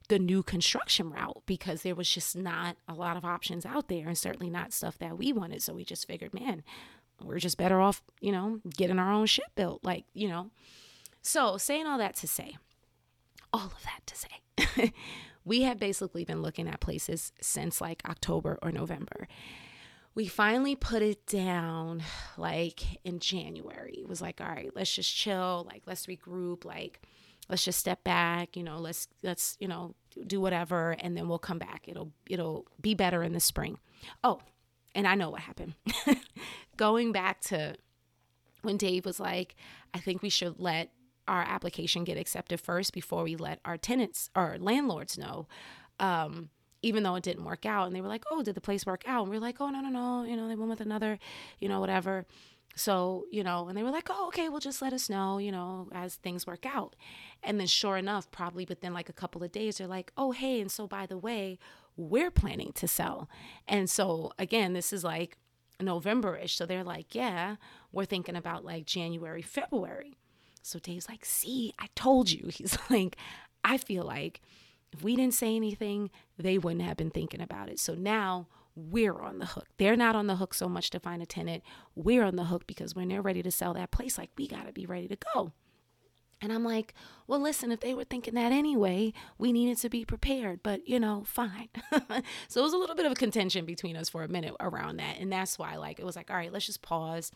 [0.09, 4.07] the new construction route because there was just not a lot of options out there
[4.07, 5.61] and certainly not stuff that we wanted.
[5.61, 6.63] So we just figured, man,
[7.21, 9.83] we're just better off, you know, getting our own ship built.
[9.83, 10.49] Like, you know.
[11.21, 12.57] So saying all that to say,
[13.53, 14.93] all of that to say,
[15.45, 19.27] we have basically been looking at places since like October or November.
[20.15, 22.03] We finally put it down
[22.37, 23.95] like in January.
[23.97, 27.01] It was like, all right, let's just chill, like let's regroup, like
[27.53, 29.93] let's just step back you know let's let's you know
[30.27, 31.83] do whatever and then we'll come back.
[31.87, 33.79] It'll it'll be better in the spring.
[34.23, 34.41] Oh
[34.95, 35.75] and i know what happened.
[36.77, 37.75] Going back to
[38.61, 39.55] when dave was like
[39.93, 40.89] i think we should let
[41.27, 45.47] our application get accepted first before we let our tenants or landlords know.
[45.99, 46.49] Um,
[46.81, 49.03] even though it didn't work out and they were like oh did the place work
[49.07, 49.23] out?
[49.23, 51.19] And we are like oh no no no you know they went with another
[51.59, 52.25] you know whatever
[52.75, 55.51] so, you know, and they were like, oh, okay, well, just let us know, you
[55.51, 56.95] know, as things work out.
[57.43, 60.59] And then, sure enough, probably within like a couple of days, they're like, oh, hey,
[60.59, 61.59] and so by the way,
[61.95, 63.29] we're planning to sell.
[63.67, 65.37] And so, again, this is like
[65.79, 66.55] November ish.
[66.55, 67.57] So they're like, yeah,
[67.91, 70.17] we're thinking about like January, February.
[70.63, 72.47] So Dave's like, see, I told you.
[72.53, 73.17] He's like,
[73.63, 74.41] I feel like
[74.91, 77.79] if we didn't say anything, they wouldn't have been thinking about it.
[77.79, 79.67] So now we're on the hook.
[79.77, 81.63] They're not on the hook so much to find a tenant.
[81.95, 84.65] We're on the hook because when they're ready to sell that place, like we got
[84.65, 85.51] to be ready to go.
[86.41, 86.93] And I'm like,
[87.25, 90.99] well, listen, if they were thinking that anyway, we needed to be prepared, but you
[90.99, 91.69] know, fine.
[92.49, 94.97] so it was a little bit of a contention between us for a minute around
[94.97, 95.19] that.
[95.19, 97.31] And that's why, like, it was like, all right, let's just pause,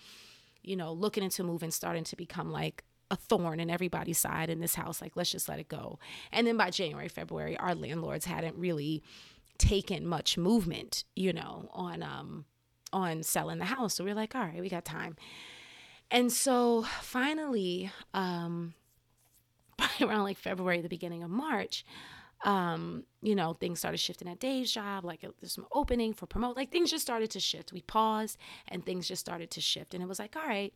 [0.62, 4.60] you know, looking into moving, starting to become like a thorn in everybody's side in
[4.60, 5.02] this house.
[5.02, 6.00] Like, let's just let it go.
[6.34, 9.04] And then by January, February, our landlords hadn't really
[9.58, 12.46] taken much movement, you know, on um
[12.94, 13.96] on selling the house.
[13.96, 15.16] So we are like, all right, we got time.
[16.10, 18.74] And so finally, um
[20.02, 21.86] around like February, the beginning of March,
[22.44, 25.04] um, you know, things started shifting at Dave's job.
[25.04, 26.56] Like there's some opening for promote.
[26.56, 27.74] Like things just started to shift.
[27.74, 29.94] We paused and things just started to shift.
[29.94, 30.74] And it was like, all right,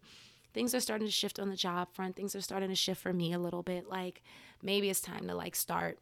[0.54, 2.15] things are starting to shift on the job front.
[2.15, 3.88] Things are starting to shift for me a little bit.
[3.88, 4.24] Like
[4.62, 6.00] maybe it's time to like start,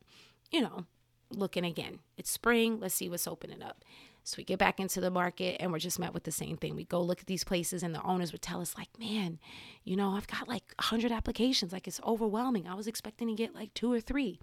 [0.51, 0.85] you know,
[1.31, 1.99] looking again.
[2.17, 2.79] It's spring.
[2.79, 3.83] Let's see what's opening up.
[4.23, 6.75] So we get back into the market and we're just met with the same thing.
[6.75, 9.39] We go look at these places and the owners would tell us like, "Man,
[9.83, 11.71] you know, I've got like 100 applications.
[11.73, 12.67] Like it's overwhelming.
[12.67, 14.39] I was expecting to get like 2 or 3."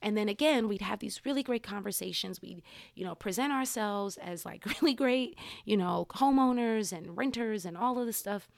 [0.00, 2.40] And then again, we'd have these really great conversations.
[2.40, 2.62] We'd,
[2.94, 7.98] you know, present ourselves as like really great, you know, homeowners and renters and all
[7.98, 8.48] of this stuff.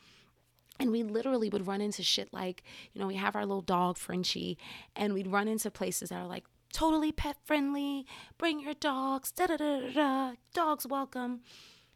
[0.79, 2.63] And we literally would run into shit like,
[2.93, 4.57] you know, we have our little dog, Frenchie,
[4.97, 8.07] and we'd run into places that are like, totally pet friendly.
[8.39, 9.33] Bring your dogs.
[9.33, 10.33] Da da da da.
[10.55, 11.41] Dogs welcome.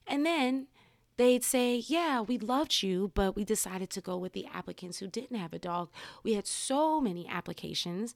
[0.06, 0.68] And then
[1.16, 5.06] they'd say, Yeah, we loved you, but we decided to go with the applicants who
[5.06, 5.90] didn't have a dog.
[6.22, 8.14] We had so many applications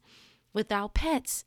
[0.52, 1.44] without pets.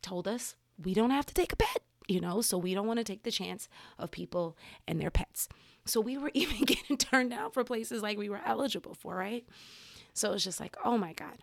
[0.00, 2.98] Told us we don't have to take a pet, you know, so we don't want
[2.98, 4.56] to take the chance of people
[4.88, 5.48] and their pets.
[5.84, 9.46] So we were even getting turned down for places like we were eligible for, right?
[10.12, 11.38] So it's just like, oh my God.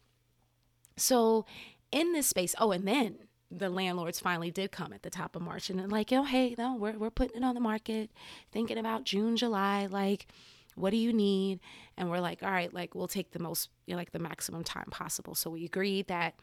[0.97, 1.45] So
[1.91, 2.55] in this space.
[2.59, 3.17] Oh, and then
[3.51, 6.55] the landlords finally did come at the top of March and they're like, oh, hey,
[6.57, 8.11] no, we're, we're putting it on the market,
[8.51, 10.27] thinking about June, July, like,
[10.75, 11.59] what do you need?
[11.97, 14.63] And we're like, all right, like, we'll take the most, you know, like, the maximum
[14.63, 15.35] time possible.
[15.35, 16.35] So we agreed that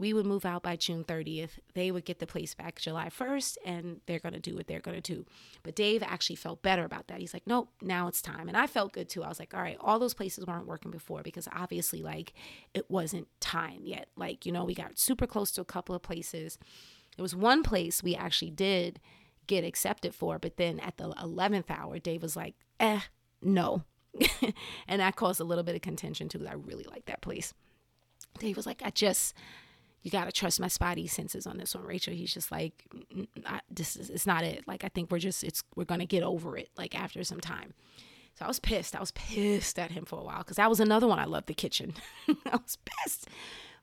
[0.00, 1.58] we would move out by June 30th.
[1.74, 4.80] They would get the place back July 1st, and they're going to do what they're
[4.80, 5.26] going to do.
[5.62, 7.20] But Dave actually felt better about that.
[7.20, 8.48] He's like, nope, now it's time.
[8.48, 9.22] And I felt good too.
[9.22, 12.32] I was like, all right, all those places weren't working before because obviously, like,
[12.72, 14.08] it wasn't time yet.
[14.16, 16.58] Like, you know, we got super close to a couple of places.
[17.18, 19.00] There was one place we actually did
[19.48, 23.00] get accepted for, but then at the 11th hour, Dave was like, eh,
[23.42, 23.84] no.
[24.88, 27.52] and that caused a little bit of contention too, because I really like that place.
[28.38, 29.34] Dave was like, I just,
[30.02, 32.14] you got to trust my spotty senses on this one, Rachel.
[32.14, 32.84] He's just like,
[33.70, 34.66] this is, it's not it.
[34.66, 37.74] Like, I think we're just, it's, we're to get over it, like, after some time.
[38.38, 38.96] So I was pissed.
[38.96, 41.46] I was pissed at him for a while because that was another one I loved
[41.46, 41.92] the kitchen.
[42.28, 43.28] I was pissed.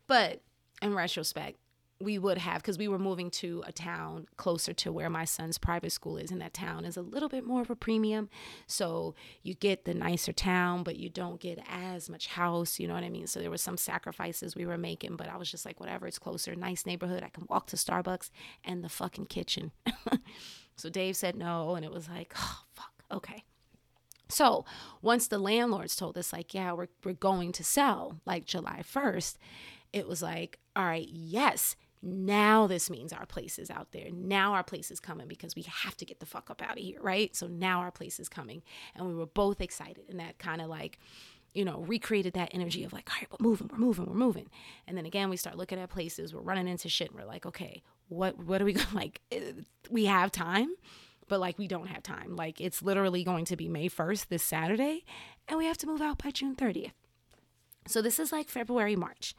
[0.08, 0.42] But
[0.82, 1.60] in retrospect,
[2.00, 5.58] we would have because we were moving to a town closer to where my son's
[5.58, 8.30] private school is and that town is a little bit more of a premium.
[8.68, 12.94] So you get the nicer town but you don't get as much house you know
[12.94, 13.28] what i mean?
[13.28, 16.20] So there were some sacrifices we were making but i was just like whatever it's
[16.20, 18.30] closer nice neighborhood i can walk to starbucks
[18.64, 19.72] and the fucking kitchen.
[20.76, 23.44] So dave said no and it was like oh fuck okay.
[24.30, 24.66] So
[25.02, 29.38] once the landlords told us like yeah we're, we're going to sell like july 1st
[29.94, 34.10] it was like all right yes now this means our place is out there.
[34.12, 36.84] Now our place is coming because we have to get the fuck up out of
[36.84, 37.36] here, right?
[37.36, 38.62] So now our place is coming.
[38.96, 40.04] And we were both excited.
[40.10, 41.00] And that kind of like,
[41.54, 44.50] you know, recreated that energy of like, all right, we're moving, we're moving, we're moving.
[44.86, 47.46] And then again, we start looking at places, we're running into shit, and we're like,
[47.46, 49.22] okay, what what are we going like?
[49.32, 49.54] Eh,
[49.90, 50.76] we have time,
[51.28, 52.36] but like we don't have time.
[52.36, 55.04] Like it's literally going to be May 1st this Saturday,
[55.48, 56.92] and we have to move out by June 30th.
[57.88, 59.34] So this is like February, March.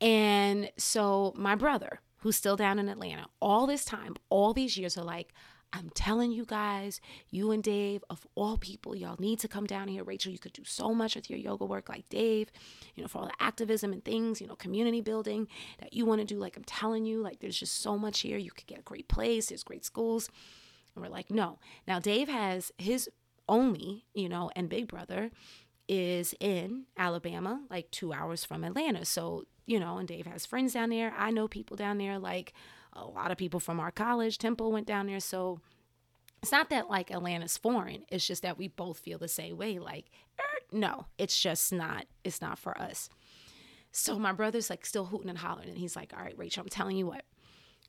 [0.00, 4.96] And so my brother, who's still down in Atlanta, all this time, all these years
[4.96, 5.32] are like,
[5.72, 9.86] I'm telling you guys, you and Dave, of all people, y'all need to come down
[9.86, 10.02] here.
[10.02, 12.50] Rachel, you could do so much with your yoga work like Dave,
[12.96, 15.46] you know, for all the activism and things, you know, community building
[15.78, 16.38] that you want to do.
[16.40, 18.36] Like I'm telling you, like there's just so much here.
[18.36, 20.28] You could get a great place, there's great schools.
[20.94, 21.60] And we're like, no.
[21.86, 23.08] Now, Dave has his
[23.48, 25.30] only, you know, and big brother
[25.88, 29.04] is in Alabama, like two hours from Atlanta.
[29.04, 31.14] So you know, and Dave has friends down there.
[31.16, 32.54] I know people down there, like
[32.92, 34.36] a lot of people from our college.
[34.36, 35.20] Temple went down there.
[35.20, 35.60] So
[36.42, 38.02] it's not that like Atlanta's foreign.
[38.08, 39.78] It's just that we both feel the same way.
[39.78, 40.06] Like,
[40.40, 43.10] er, no, it's just not, it's not for us.
[43.92, 45.68] So my brother's like still hooting and hollering.
[45.68, 47.22] And he's like, all right, Rachel, I'm telling you what,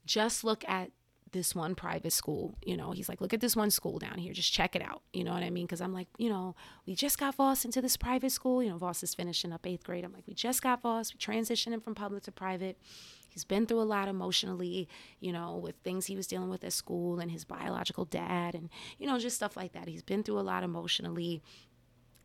[0.06, 0.92] just look at
[1.32, 2.58] this one private school.
[2.66, 4.34] You know, he's like, look at this one school down here.
[4.34, 5.02] Just check it out.
[5.14, 5.66] You know what I mean?
[5.66, 8.62] Because I'm like, you know, we just got Voss into this private school.
[8.64, 10.04] You know, Voss is finishing up eighth grade.
[10.04, 11.14] I'm like, we just got Voss.
[11.14, 12.78] We transitioned him from public to private.
[13.30, 14.90] He's been through a lot emotionally,
[15.22, 18.70] you know, with things he was dealing with at school and his biological dad and,
[18.98, 19.88] you know, just stuff like that.
[19.88, 21.42] He's been through a lot emotionally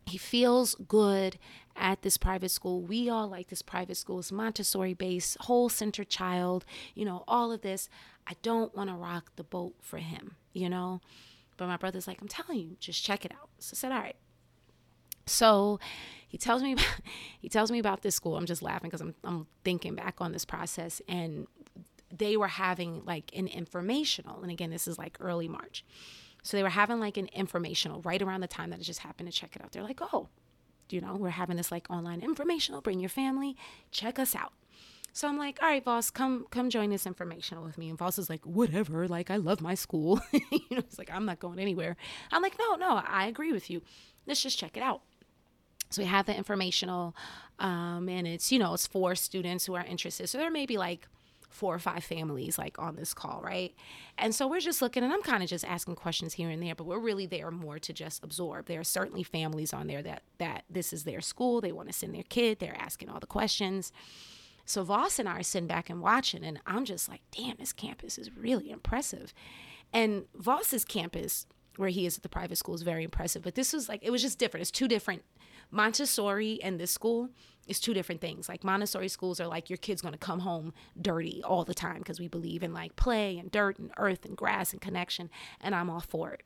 [0.07, 1.37] he feels good
[1.75, 2.81] at this private school.
[2.81, 4.19] We all like this private school.
[4.19, 6.65] It's Montessori based, whole center child,
[6.95, 7.89] you know, all of this.
[8.27, 11.01] I don't want to rock the boat for him, you know?
[11.55, 13.49] But my brother's like, I'm telling you, just check it out.
[13.59, 14.15] So I said, all right.
[15.25, 15.79] So
[16.27, 17.01] he tells me about,
[17.39, 18.37] he tells me about this school.
[18.37, 21.47] I'm just laughing because I'm I'm thinking back on this process and
[22.15, 24.41] they were having like an informational.
[24.41, 25.83] And again, this is like early March.
[26.43, 29.31] So they were having like an informational right around the time that it just happened
[29.31, 29.71] to check it out.
[29.71, 30.29] They're like, oh,
[30.89, 32.81] you know, we're having this like online informational.
[32.81, 33.57] Bring your family,
[33.91, 34.53] check us out.
[35.17, 37.89] So I'm like, all right, Voss, come come join this informational with me.
[37.89, 39.07] And Voss is like, whatever.
[39.07, 40.21] Like, I love my school.
[40.31, 41.97] you know, it's like I'm not going anywhere.
[42.31, 43.81] I'm like, no, no, I agree with you.
[44.27, 45.01] Let's just check it out.
[45.89, 47.15] So we have the informational,
[47.57, 50.27] um, and it's you know it's for students who are interested.
[50.27, 51.07] So there may be like
[51.49, 53.73] four or five families like on this call, right?
[54.19, 56.75] And so we're just looking and I'm kind of just asking questions here and there,
[56.75, 58.67] but we're really there more to just absorb.
[58.67, 61.93] There are certainly families on there that that this is their school, they want to
[61.93, 63.91] send their kid, they're asking all the questions.
[64.67, 67.71] So Voss and I are sitting back and watching, and I'm just like, damn, this
[67.71, 69.33] campus is really impressive.
[69.93, 73.43] And Voss's campus, where he is at the private school, is very impressive.
[73.43, 74.61] But this was like, it was just different.
[74.63, 75.23] It's two different
[75.71, 77.29] Montessori and this school
[77.65, 78.49] is two different things.
[78.49, 81.99] Like Montessori schools are like your kid's going to come home dirty all the time
[81.99, 85.29] because we believe in like play and dirt and earth and grass and connection,
[85.61, 86.43] and I'm all for it.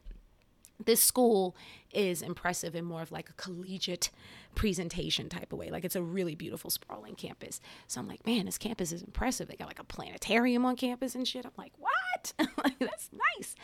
[0.85, 1.55] This school
[1.93, 4.09] is impressive in more of like a collegiate
[4.55, 5.69] presentation type of way.
[5.69, 7.61] Like it's a really beautiful sprawling campus.
[7.87, 9.47] So I'm like, man, this campus is impressive.
[9.47, 11.45] They got like a planetarium on campus and shit.
[11.45, 12.33] I'm like, what?
[12.63, 13.55] like, that's nice.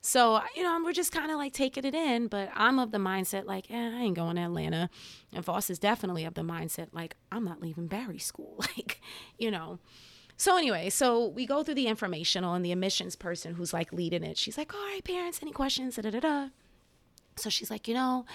[0.00, 2.98] So, you know, we're just kind of like taking it in, but I'm of the
[2.98, 4.90] mindset like, eh, I ain't going to Atlanta.
[5.32, 8.56] And Voss is definitely of the mindset like, I'm not leaving Barry school.
[8.76, 9.00] like,
[9.38, 9.78] you know.
[10.36, 14.24] So anyway, so we go through the informational and the admissions person who's like leading
[14.24, 14.36] it.
[14.36, 15.96] She's like, all right, parents, any questions?
[15.96, 16.48] Da, da, da, da.
[17.36, 18.26] So she's like, you know,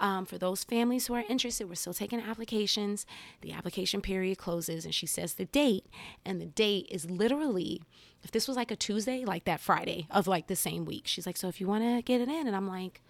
[0.00, 3.06] um, for those families who are interested, we're still taking applications.
[3.40, 5.86] The application period closes, and she says the date,
[6.24, 7.82] and the date is literally,
[8.22, 11.06] if this was like a Tuesday, like that Friday of like the same week.
[11.06, 13.02] She's like, so if you want to get it in, and I'm like,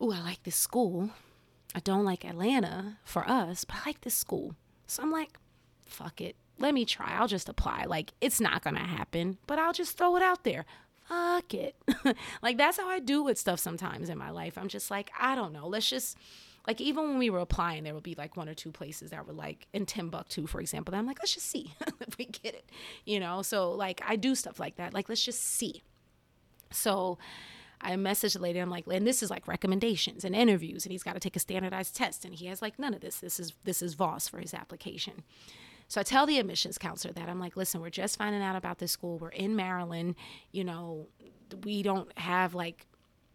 [0.00, 1.10] oh, I like this school.
[1.74, 4.54] I don't like Atlanta for us, but I like this school.
[4.86, 5.38] So I'm like,
[5.86, 6.36] fuck it.
[6.62, 7.16] Let me try.
[7.18, 7.84] I'll just apply.
[7.86, 10.64] Like, it's not going to happen, but I'll just throw it out there
[11.08, 11.76] fuck it.
[12.42, 14.56] like that's how I do with stuff sometimes in my life.
[14.56, 15.66] I'm just like, I don't know.
[15.66, 16.16] Let's just
[16.66, 19.26] like even when we were applying, there would be like one or two places that
[19.26, 20.92] were like in Timbuktu, for example.
[20.92, 22.70] That I'm like, let's just see if we get it,
[23.04, 23.42] you know.
[23.42, 24.94] So like I do stuff like that.
[24.94, 25.82] Like let's just see.
[26.70, 27.18] So
[27.80, 28.60] I messaged the lady.
[28.60, 31.40] I'm like, and this is like recommendations and interviews, and he's got to take a
[31.40, 33.18] standardized test, and he has like none of this.
[33.18, 35.24] This is this is Voss for his application.
[35.92, 38.78] So I tell the admissions counselor that I'm like, listen, we're just finding out about
[38.78, 39.18] this school.
[39.18, 40.14] We're in Maryland.
[40.50, 41.08] You know,
[41.64, 42.86] we don't have like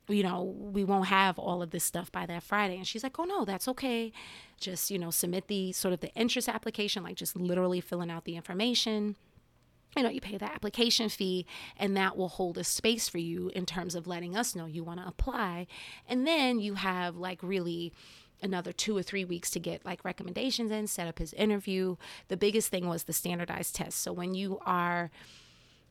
[0.07, 2.77] you know, we won't have all of this stuff by that Friday.
[2.77, 4.11] And she's like, oh no, that's okay.
[4.59, 8.23] Just, you know, submit the sort of the interest application, like just literally filling out
[8.25, 9.17] the information.
[9.95, 13.51] You know, you pay the application fee, and that will hold a space for you
[13.53, 15.67] in terms of letting us know you want to apply.
[16.07, 17.93] And then you have like really
[18.41, 21.95] another two or three weeks to get like recommendations in, set up his interview.
[22.27, 23.99] The biggest thing was the standardized test.
[23.99, 25.09] So when you are,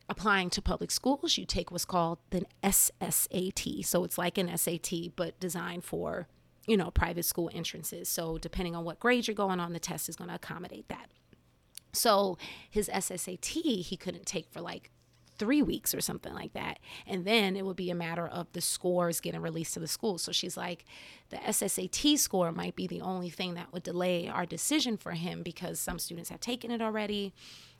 [0.09, 3.85] applying to public schools, you take what's called the SSAT.
[3.85, 6.27] So it's like an SAT, but designed for,
[6.65, 8.07] you know, private school entrances.
[8.07, 11.09] So depending on what grade you're going on, the test is going to accommodate that.
[11.93, 12.37] So
[12.69, 14.91] his SSAT, he couldn't take for like
[15.37, 16.79] three weeks or something like that.
[17.05, 20.17] And then it would be a matter of the scores getting released to the school.
[20.17, 20.85] So she's like,
[21.29, 25.43] the SSAT score might be the only thing that would delay our decision for him
[25.43, 27.33] because some students have taken it already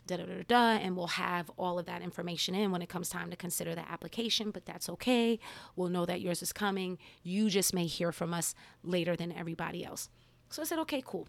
[0.08, 3.10] da da da da, and we'll have all of that information in when it comes
[3.10, 4.52] time to consider the application.
[4.52, 5.40] But that's okay.
[5.76, 6.98] We'll know that yours is coming.
[7.24, 10.10] You just may hear from us later than everybody else.
[10.50, 11.28] So I said, okay, cool.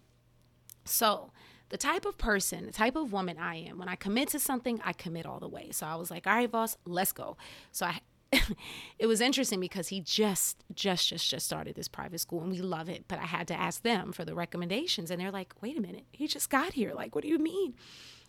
[0.85, 1.31] So
[1.69, 4.81] the type of person, the type of woman I am, when I commit to something,
[4.83, 5.69] I commit all the way.
[5.71, 7.37] So I was like, all right, boss, let's go.
[7.71, 8.01] So I
[8.99, 12.61] it was interesting because he just just just just started this private school and we
[12.61, 15.75] love it but i had to ask them for the recommendations and they're like wait
[15.75, 17.73] a minute he just got here like what do you mean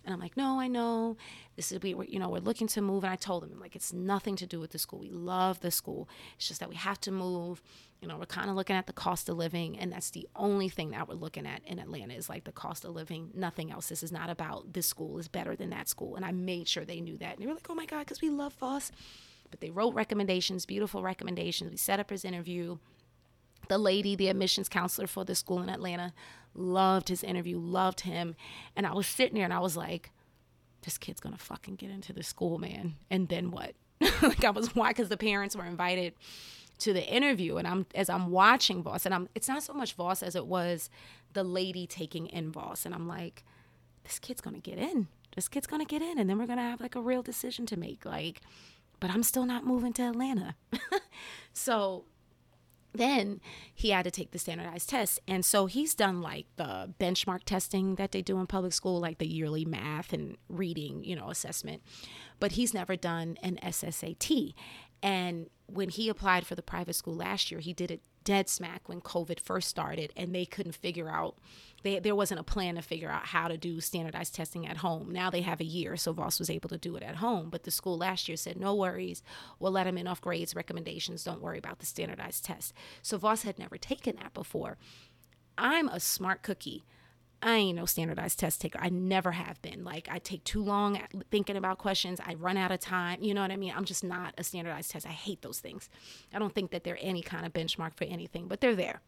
[0.05, 1.17] and I'm like, no, I know.
[1.57, 3.05] This is we, you know, we're looking to move.
[3.05, 5.01] And I told him, like, it's nothing to do with the school.
[5.01, 6.09] We love the school.
[6.37, 7.63] It's just that we have to move.
[8.01, 10.69] You know, we're kind of looking at the cost of living, and that's the only
[10.71, 13.31] thing that we're looking at in Atlanta is like the cost of living.
[13.35, 13.89] Nothing else.
[13.89, 16.17] This is not about this school is better than that school.
[16.17, 17.35] And I made sure they knew that.
[17.35, 18.91] And they were like, oh my god, because we love Voss.
[19.51, 21.71] But they wrote recommendations, beautiful recommendations.
[21.71, 22.79] We set up his interview
[23.71, 26.13] the lady, the admissions counselor for the school in Atlanta,
[26.55, 28.35] loved his interview, loved him.
[28.75, 30.11] And I was sitting there and I was like,
[30.83, 32.97] this kid's gonna fucking get into the school, man.
[33.11, 33.75] And then what?
[34.23, 36.15] like I was why because the parents were invited
[36.81, 39.95] to the interview and I'm as I'm watching Voss and I'm it's not so much
[39.95, 40.91] Voss as it was
[41.33, 42.85] the lady taking in Voss.
[42.85, 43.45] And I'm like
[44.05, 45.09] this kid's going to get in.
[45.37, 47.23] This kid's going to get in and then we're going to have like a real
[47.23, 48.41] decision to make like
[48.99, 50.55] but I'm still not moving to Atlanta.
[51.53, 52.05] So
[52.93, 53.41] then
[53.75, 55.21] he had to take the standardized test.
[55.29, 59.19] And so he's done like the benchmark testing that they do in public school, like
[59.19, 61.83] the yearly math and reading, you know, assessment.
[62.39, 64.55] But he's never done an SSAT.
[65.03, 68.89] And when he applied for the private school last year, he did it dead smack
[68.89, 71.35] when COVID first started and they couldn't figure out
[71.83, 75.11] they, there wasn't a plan to figure out how to do standardized testing at home.
[75.11, 77.51] Now they have a year, so Voss was able to do it at home.
[77.51, 79.25] But the school last year said, no worries,
[79.59, 82.73] we'll let him in off grades, recommendations, don't worry about the standardized test.
[83.03, 84.79] So Voss had never taken that before.
[85.59, 86.85] I'm a smart cookie.
[87.43, 88.79] I ain't no standardized test taker.
[88.83, 89.83] I never have been.
[89.83, 91.01] Like I take too long
[91.31, 92.21] thinking about questions.
[92.25, 93.23] I run out of time.
[93.23, 93.73] You know what I mean?
[93.75, 95.07] I'm just not a standardized test.
[95.07, 95.89] I hate those things.
[96.35, 99.01] I don't think that they're any kind of benchmark for anything, but they're there.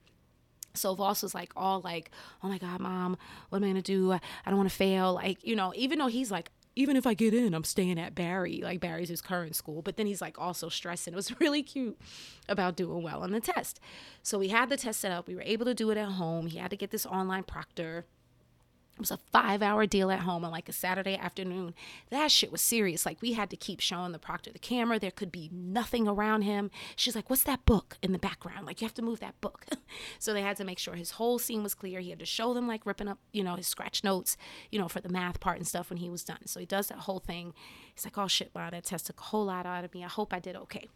[0.75, 2.11] So Voss was like all like,
[2.43, 3.19] "Oh my God, mom,
[3.51, 4.13] what am I gonna do?
[4.13, 7.07] I, I don't want to fail." Like you know, even though he's like, even if
[7.07, 8.63] I get in, I'm staying at Barry.
[8.63, 11.13] Like Barry's his current school, but then he's like also stressing.
[11.13, 12.01] It was really cute
[12.49, 13.81] about doing well on the test.
[14.23, 15.29] So we had the test set up.
[15.29, 16.47] We were able to do it at home.
[16.47, 18.07] He had to get this online proctor
[18.95, 21.75] it was a five hour deal at home on like a Saturday afternoon.
[22.11, 23.07] That shit was serious.
[23.07, 24.99] Like we had to keep showing the proctor the camera.
[24.99, 26.71] There could be nothing around him.
[26.95, 28.67] She's like, What's that book in the background?
[28.67, 29.67] Like you have to move that book.
[30.19, 32.01] so they had to make sure his whole scene was clear.
[32.01, 34.37] He had to show them like ripping up, you know, his scratch notes,
[34.71, 36.47] you know, for the math part and stuff when he was done.
[36.47, 37.55] So he does that whole thing.
[37.95, 40.05] He's like, Oh shit, wow, that test took a whole lot out of me.
[40.05, 40.89] I hope I did okay.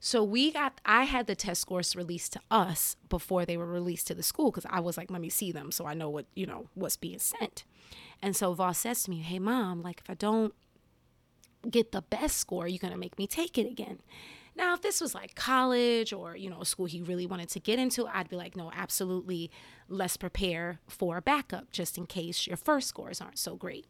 [0.00, 4.06] So we got, I had the test scores released to us before they were released
[4.08, 6.26] to the school because I was like, let me see them so I know what,
[6.34, 7.64] you know, what's being sent.
[8.22, 10.54] And so Voss says to me, hey, mom, like if I don't
[11.70, 13.98] get the best score, you're to make me take it again.
[14.56, 17.60] Now, if this was like college or, you know, a school he really wanted to
[17.60, 19.50] get into, I'd be like, no, absolutely,
[19.88, 23.86] let's prepare for a backup just in case your first scores aren't so great.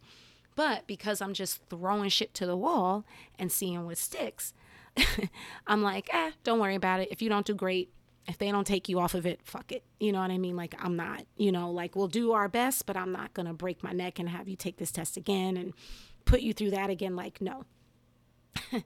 [0.57, 3.05] But because I'm just throwing shit to the wall
[3.39, 4.55] and seeing what sticks,
[5.67, 7.09] I'm like, eh, don't worry about it.
[7.11, 7.93] If you don't do great,
[8.27, 9.85] if they don't take you off of it, fuck it.
[10.01, 10.57] You know what I mean?
[10.57, 13.53] Like, I'm not, you know, like we'll do our best, but I'm not going to
[13.53, 15.75] break my neck and have you take this test again and
[16.25, 17.15] put you through that again.
[17.15, 17.65] Like, no.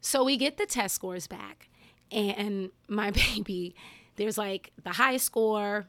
[0.00, 1.68] so we get the test scores back,
[2.10, 3.74] and my baby
[4.18, 5.88] there's like the high score,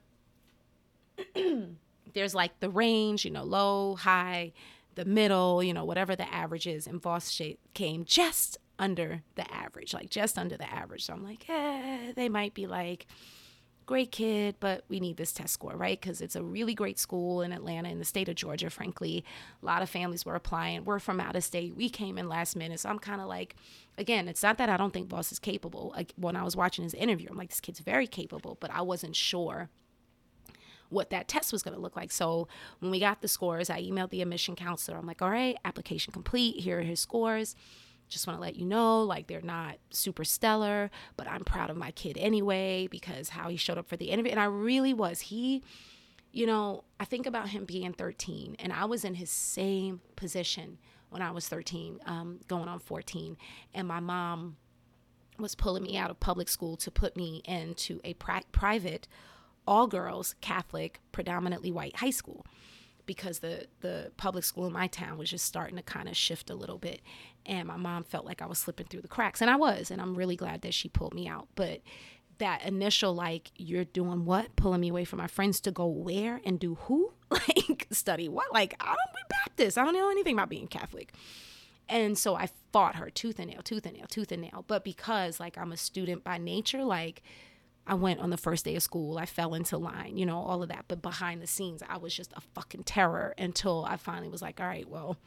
[2.13, 4.53] there's like the range, you know, low, high,
[4.95, 6.87] the middle, you know, whatever the average is.
[6.87, 7.41] And Voss
[7.73, 11.05] came just under the average, like just under the average.
[11.05, 13.05] So I'm like, eh, they might be like,
[13.89, 15.99] great kid, but we need this test score, right?
[15.99, 19.25] Because it's a really great school in Atlanta, in the state of Georgia, frankly.
[19.63, 20.85] A lot of families were applying.
[20.85, 21.75] We're from out of state.
[21.75, 22.79] We came in last minute.
[22.81, 23.55] So I'm kind of like,
[23.97, 25.91] again, it's not that I don't think Voss is capable.
[25.95, 28.83] Like when I was watching his interview, I'm like, this kid's very capable, but I
[28.83, 29.69] wasn't sure
[30.89, 32.11] what that test was going to look like.
[32.11, 32.47] So
[32.81, 34.99] when we got the scores, I emailed the admission counselor.
[34.99, 36.59] I'm like, all right, application complete.
[36.59, 37.55] Here are his scores
[38.09, 41.77] just want to let you know like they're not super stellar but i'm proud of
[41.77, 45.21] my kid anyway because how he showed up for the interview and i really was.
[45.21, 45.63] He
[46.31, 50.77] you know i think about him being 13 and i was in his same position
[51.09, 53.37] when i was 13 um, going on 14
[53.73, 54.57] and my mom
[55.37, 59.07] was pulling me out of public school to put me into a pri- private
[59.65, 62.45] all girls catholic predominantly white high school
[63.09, 66.51] because the the public school in my town was just starting to kind of shift
[66.51, 67.01] a little bit.
[67.43, 69.99] And my mom felt like I was slipping through the cracks and I was and
[69.99, 71.47] I'm really glad that she pulled me out.
[71.55, 71.81] But
[72.37, 74.55] that initial like you're doing what?
[74.55, 77.13] Pulling me away from my friends to go where and do who?
[77.31, 78.53] Like study what?
[78.53, 79.79] Like I don't be Baptist.
[79.79, 81.11] I don't know anything about being Catholic.
[81.87, 84.65] And so I fought her tooth and nail tooth and nail tooth and nail.
[84.67, 87.23] But because like I'm a student by nature like
[87.87, 89.17] I went on the first day of school.
[89.17, 90.85] I fell into line, you know, all of that.
[90.87, 94.59] But behind the scenes, I was just a fucking terror until I finally was like,
[94.59, 95.17] all right, well,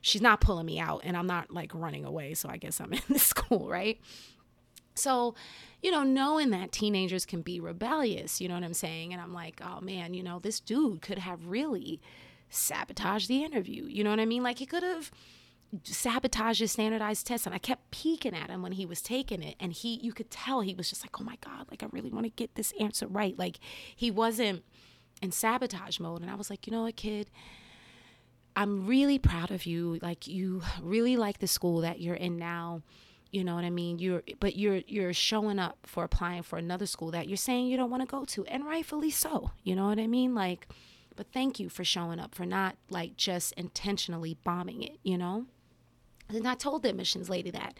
[0.00, 2.34] she's not pulling me out and I'm not like running away.
[2.34, 3.98] So I guess I'm in this school, right?
[4.94, 5.34] So,
[5.82, 9.12] you know, knowing that teenagers can be rebellious, you know what I'm saying?
[9.12, 12.00] And I'm like, oh man, you know, this dude could have really
[12.50, 13.84] sabotaged the interview.
[13.84, 14.42] You know what I mean?
[14.42, 15.10] Like he could have
[15.84, 19.54] sabotage his standardized test and i kept peeking at him when he was taking it
[19.60, 22.10] and he you could tell he was just like oh my god like i really
[22.10, 23.38] want to get this answer right.
[23.38, 23.58] Like
[23.94, 24.64] he wasn't
[25.22, 27.30] in sabotage mode and i was like you know what kid?
[28.56, 29.98] I'm really proud of you.
[30.02, 32.82] Like you really like the school that you're in now
[33.30, 34.00] you know what i mean?
[34.00, 37.76] You're but you're you're showing up for applying for another school that you're saying you
[37.76, 40.34] don't want to go to and rightfully so you know what i mean?
[40.34, 40.66] Like
[41.16, 45.46] but thank you for showing up for not like just intentionally bombing it you know
[46.34, 47.78] and I told the admissions lady that.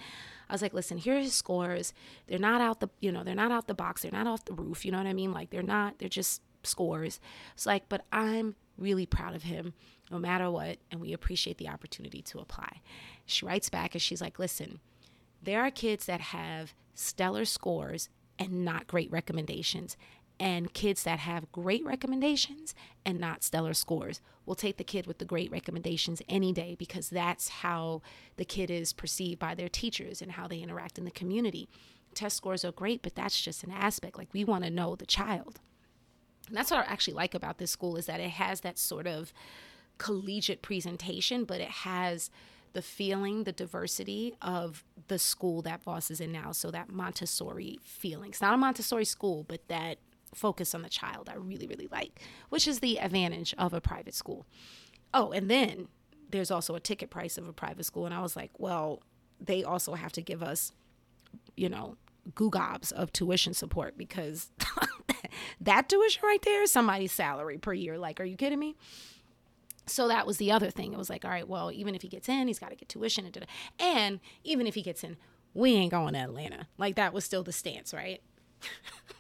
[0.49, 1.95] I was like, listen, here are his scores.
[2.27, 4.03] They're not out the, you know, they're not out the box.
[4.03, 4.85] They're not off the roof.
[4.85, 5.33] You know what I mean?
[5.33, 7.21] Like they're not, they're just scores.
[7.55, 9.75] It's like, but I'm really proud of him
[10.11, 10.79] no matter what.
[10.91, 12.81] And we appreciate the opportunity to apply.
[13.27, 14.81] She writes back and she's like, listen,
[15.43, 19.97] there are kids that have stellar scores and not great recommendations
[20.41, 22.75] and kids that have great recommendations
[23.05, 24.23] and not stellar scores.
[24.47, 28.01] We'll take the kid with the great recommendations any day because that's how
[28.37, 31.69] the kid is perceived by their teachers and how they interact in the community.
[32.15, 34.17] Test scores are great, but that's just an aspect.
[34.17, 35.61] Like we want to know the child.
[36.49, 39.07] And that's what I actually like about this school is that it has that sort
[39.07, 39.35] of
[39.99, 42.31] collegiate presentation, but it has
[42.73, 46.51] the feeling, the diversity of the school that Voss is in now.
[46.53, 48.31] So that Montessori feeling.
[48.31, 49.99] It's not a Montessori school, but that
[50.35, 54.15] focus on the child I really, really like, which is the advantage of a private
[54.15, 54.47] school.
[55.13, 55.89] Oh, and then
[56.31, 58.07] there's also a ticket price of a private school.
[58.07, 59.03] And I was like, well,
[59.41, 60.73] they also have to give us,
[61.57, 61.97] you know,
[62.35, 64.51] googobs of tuition support because
[65.61, 67.99] that tuition right there is somebody's salary per year.
[67.99, 68.77] Like, are you kidding me?
[69.87, 70.93] So that was the other thing.
[70.93, 72.89] It was like, all right, well, even if he gets in, he's got to get
[72.89, 73.27] tuition.
[73.27, 73.47] And,
[73.81, 75.17] and even if he gets in,
[75.53, 76.69] we ain't going to Atlanta.
[76.79, 78.23] Like, that was still the stance, right?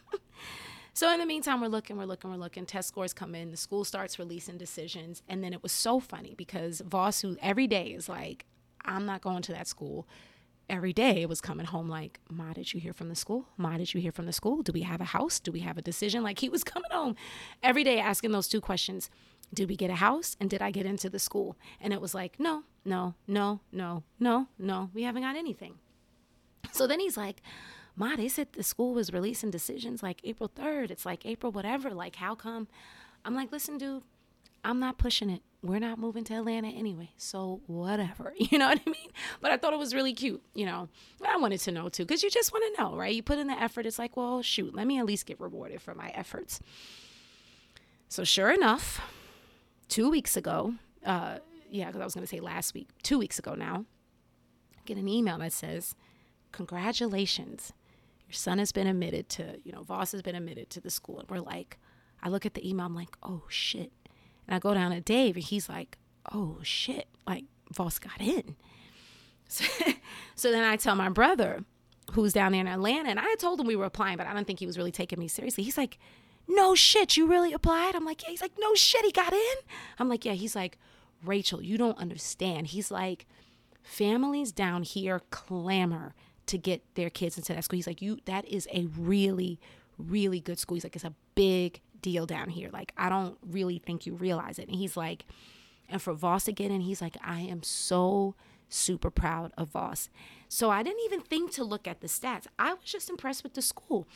[1.01, 2.66] So in the meantime, we're looking, we're looking, we're looking.
[2.66, 3.53] Test scores come in.
[3.53, 7.66] The school starts releasing decisions, and then it was so funny because Voss, who every
[7.66, 8.44] day is like,
[8.84, 10.07] "I'm not going to that school."
[10.68, 13.46] Every day it was coming home like, "Ma, did you hear from the school?
[13.57, 14.61] Ma, did you hear from the school?
[14.61, 15.40] Do we have a house?
[15.40, 17.16] Do we have a decision?" Like he was coming home
[17.62, 19.09] every day asking those two questions:
[19.55, 20.36] Did we get a house?
[20.38, 21.57] And did I get into the school?
[21.80, 24.90] And it was like, "No, no, no, no, no, no.
[24.92, 25.78] We haven't got anything."
[26.72, 27.40] So then he's like
[28.01, 30.90] Ma, they said the school was releasing decisions like April 3rd.
[30.90, 31.90] It's like April whatever.
[31.90, 32.66] Like, how come?
[33.26, 34.03] I'm like, listen, dude,
[34.64, 35.42] I'm not pushing it.
[35.62, 37.11] We're not moving to Atlanta anyway.
[37.18, 38.32] So whatever.
[38.51, 39.11] You know what I mean?
[39.42, 40.88] But I thought it was really cute, you know.
[41.22, 43.14] I wanted to know too, because you just want to know, right?
[43.14, 43.84] You put in the effort.
[43.84, 46.59] It's like, well, shoot, let me at least get rewarded for my efforts.
[48.09, 48.98] So sure enough,
[49.88, 50.72] two weeks ago,
[51.05, 53.84] uh, yeah, because I was going to say last week, two weeks ago now,
[54.78, 55.94] I get an email that says,
[56.51, 57.74] Congratulations
[58.31, 61.18] your son has been admitted to, you know, Voss has been admitted to the school.
[61.18, 61.78] And we're like,
[62.22, 63.93] I look at the email, I'm like, oh shit.
[64.47, 65.99] And I go down to Dave and he's like,
[66.33, 68.57] oh shit, like Voss got in.
[69.53, 69.64] So,
[70.37, 71.64] so then I tell my brother,
[72.12, 73.09] who's down there in Atlanta.
[73.09, 74.93] And I had told him we were applying, but I don't think he was really
[74.93, 75.64] taking me seriously.
[75.64, 75.99] He's like,
[76.49, 77.95] no shit, you really applied?
[77.95, 78.31] I'm like, yeah.
[78.31, 79.57] He's like, no shit, he got in?
[79.99, 80.33] I'm like, yeah.
[80.35, 80.78] He's like,
[81.24, 82.68] Rachel, you don't understand.
[82.68, 83.26] He's like,
[83.83, 86.14] families down here clamor
[86.51, 87.76] to get their kids into that school.
[87.76, 89.59] He's like, you, that is a really,
[89.98, 90.74] really good school.
[90.74, 92.70] He's like, it's a big deal down here.
[92.72, 94.68] Like, I don't really think you realize it.
[94.68, 95.24] And he's like,
[95.88, 98.34] and for Voss to get in, he's like, I am so
[98.68, 100.09] super proud of Voss.
[100.48, 102.46] So I didn't even think to look at the stats.
[102.59, 104.09] I was just impressed with the school.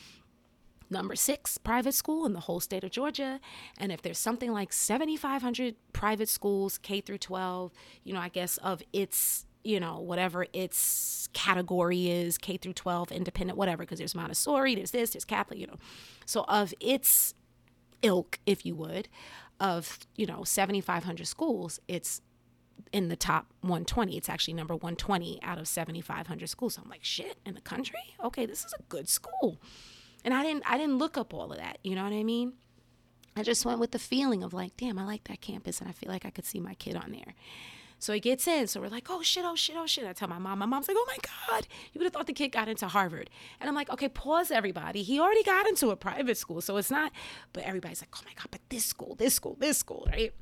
[0.89, 3.39] Number six private school in the whole state of Georgia.
[3.77, 7.71] And if there's something like 7,500 private schools, K through 12,
[8.03, 13.11] you know, I guess of its, you know, whatever its category is, K through 12,
[13.11, 15.77] independent, whatever, because there's Montessori, there's this, there's Catholic, you know.
[16.25, 17.33] So of its
[18.01, 19.09] ilk, if you would,
[19.59, 22.21] of, you know, 7,500 schools, it's
[22.91, 24.15] in the top 120.
[24.15, 26.75] It's actually number 120 out of 7,500 schools.
[26.75, 28.15] So I'm like, shit, in the country?
[28.23, 29.59] Okay, this is a good school.
[30.23, 31.77] And I didn't I didn't look up all of that.
[31.83, 32.53] You know what I mean?
[33.35, 35.91] I just went with the feeling of like, damn, I like that campus and I
[35.91, 37.35] feel like I could see my kid on there.
[37.99, 38.67] So he gets in.
[38.67, 40.05] So we're like, oh shit, oh shit, oh shit.
[40.05, 40.59] I tell my mom.
[40.59, 41.17] My mom's like, oh my
[41.49, 43.29] God, you would have thought the kid got into Harvard.
[43.59, 45.03] And I'm like, okay, pause everybody.
[45.03, 46.61] He already got into a private school.
[46.61, 47.11] So it's not,
[47.53, 50.33] but everybody's like, oh my God, but this school, this school, this school, right?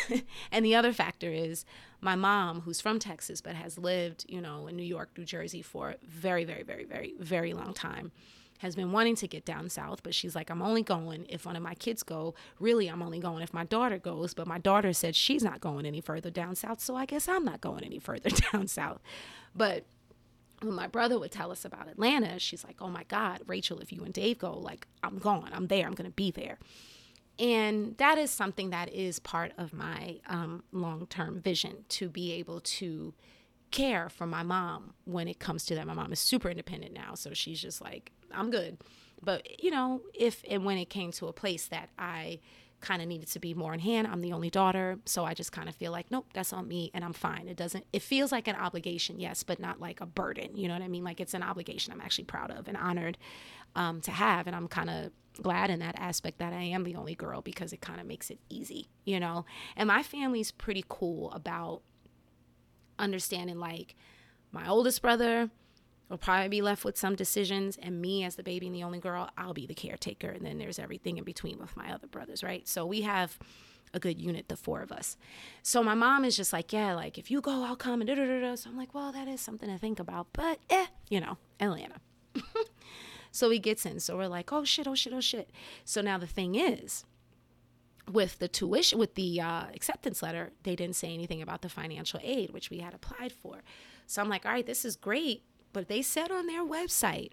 [0.52, 1.64] and the other factor is
[2.00, 5.62] my mom, who's from Texas, but has lived, you know, in New York, New Jersey
[5.62, 8.12] for a very, very, very, very, very long time
[8.58, 11.56] has been wanting to get down south, but she's like, I'm only going if one
[11.56, 12.34] of my kids go.
[12.58, 14.34] Really, I'm only going if my daughter goes.
[14.34, 17.44] But my daughter said she's not going any further down south, so I guess I'm
[17.44, 19.02] not going any further down south.
[19.54, 19.84] But
[20.60, 23.92] when my brother would tell us about Atlanta, she's like, Oh my God, Rachel, if
[23.92, 26.58] you and Dave go, like, I'm going, I'm there, I'm going to be there.
[27.38, 32.32] And that is something that is part of my um, long term vision to be
[32.32, 33.12] able to
[33.74, 35.84] care for my mom when it comes to that.
[35.86, 38.78] My mom is super independent now, so she's just like, I'm good.
[39.20, 42.38] But, you know, if and when it came to a place that I
[42.80, 44.98] kind of needed to be more in hand, I'm the only daughter.
[45.06, 47.48] So I just kind of feel like, nope, that's on me and I'm fine.
[47.48, 50.56] It doesn't, it feels like an obligation, yes, but not like a burden.
[50.56, 51.02] You know what I mean?
[51.02, 53.18] Like it's an obligation I'm actually proud of and honored
[53.74, 54.46] um, to have.
[54.46, 55.10] And I'm kind of
[55.42, 58.30] glad in that aspect that I am the only girl because it kind of makes
[58.30, 59.46] it easy, you know?
[59.76, 61.82] And my family's pretty cool about
[62.98, 63.94] understanding like
[64.52, 65.50] my oldest brother,
[66.08, 68.98] will probably be left with some decisions and me as the baby and the only
[68.98, 72.42] girl i'll be the caretaker and then there's everything in between with my other brothers
[72.42, 72.68] right?
[72.68, 73.38] So we have
[73.94, 75.16] a good unit the four of us.
[75.62, 78.14] So my mom is just like yeah like if you go i'll come and da
[78.14, 80.86] da da da so i'm like well that is something to think about but eh
[81.08, 81.96] you know atlanta.
[83.34, 83.98] So he gets in.
[83.98, 85.50] So we're like oh shit oh shit oh shit.
[85.84, 87.04] So now the thing is
[88.10, 92.20] with the tuition with the uh, acceptance letter they didn't say anything about the financial
[92.22, 93.62] aid which we had applied for
[94.06, 95.42] so i'm like all right this is great
[95.72, 97.30] but they said on their website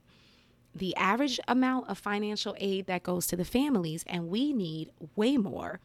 [0.73, 5.37] the average amount of financial aid that goes to the families, and we need way
[5.37, 5.79] more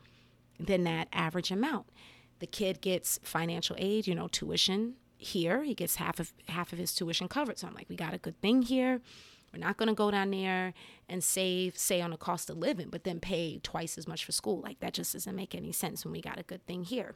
[0.58, 1.86] than that average amount.
[2.38, 5.62] The kid gets financial aid, you know, tuition here.
[5.64, 7.58] He gets half of half of his tuition covered.
[7.58, 9.00] So I'm like, we got a good thing here.
[9.52, 10.74] We're not going to go down there
[11.08, 14.32] and save, say, on the cost of living, but then pay twice as much for
[14.32, 14.60] school.
[14.60, 17.14] Like that just doesn't make any sense when we got a good thing here.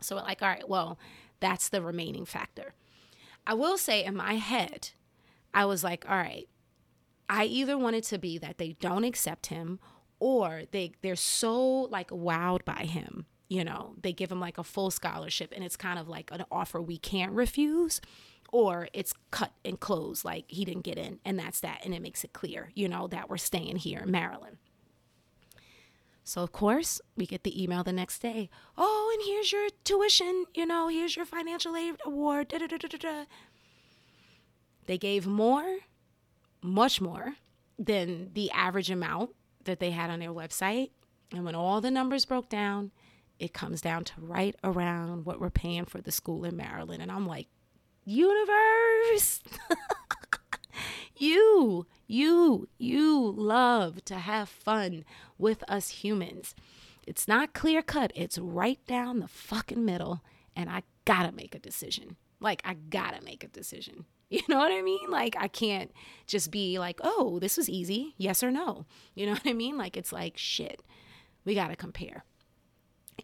[0.00, 0.98] So we're like, all right, well,
[1.40, 2.74] that's the remaining factor.
[3.46, 4.90] I will say in my head,
[5.52, 6.48] I was like, all right,
[7.28, 9.78] I either wanted to be that they don't accept him
[10.18, 14.64] or they they're so like wowed by him, you know, they give him like a
[14.64, 18.00] full scholarship and it's kind of like an offer we can't refuse
[18.52, 22.02] or it's cut and closed like he didn't get in and that's that and it
[22.02, 24.58] makes it clear, you know, that we're staying here in Maryland.
[26.26, 28.48] So, of course, we get the email the next day.
[28.78, 32.48] Oh, and here's your tuition, you know, here's your financial aid award.
[32.48, 33.24] Da, da, da,
[34.86, 35.78] they gave more,
[36.62, 37.34] much more
[37.78, 39.30] than the average amount
[39.64, 40.90] that they had on their website.
[41.32, 42.90] And when all the numbers broke down,
[43.38, 47.02] it comes down to right around what we're paying for the school in Maryland.
[47.02, 47.48] And I'm like,
[48.04, 49.42] universe.
[51.16, 55.04] You, you, you love to have fun
[55.38, 56.54] with us humans.
[57.06, 60.22] It's not clear cut, it's right down the fucking middle.
[60.56, 62.16] And I gotta make a decision.
[62.40, 64.06] Like, I gotta make a decision.
[64.30, 65.10] You know what I mean?
[65.10, 65.92] Like, I can't
[66.26, 68.84] just be like, oh, this was easy, yes or no.
[69.14, 69.76] You know what I mean?
[69.78, 70.80] Like, it's like, shit,
[71.44, 72.24] we gotta compare.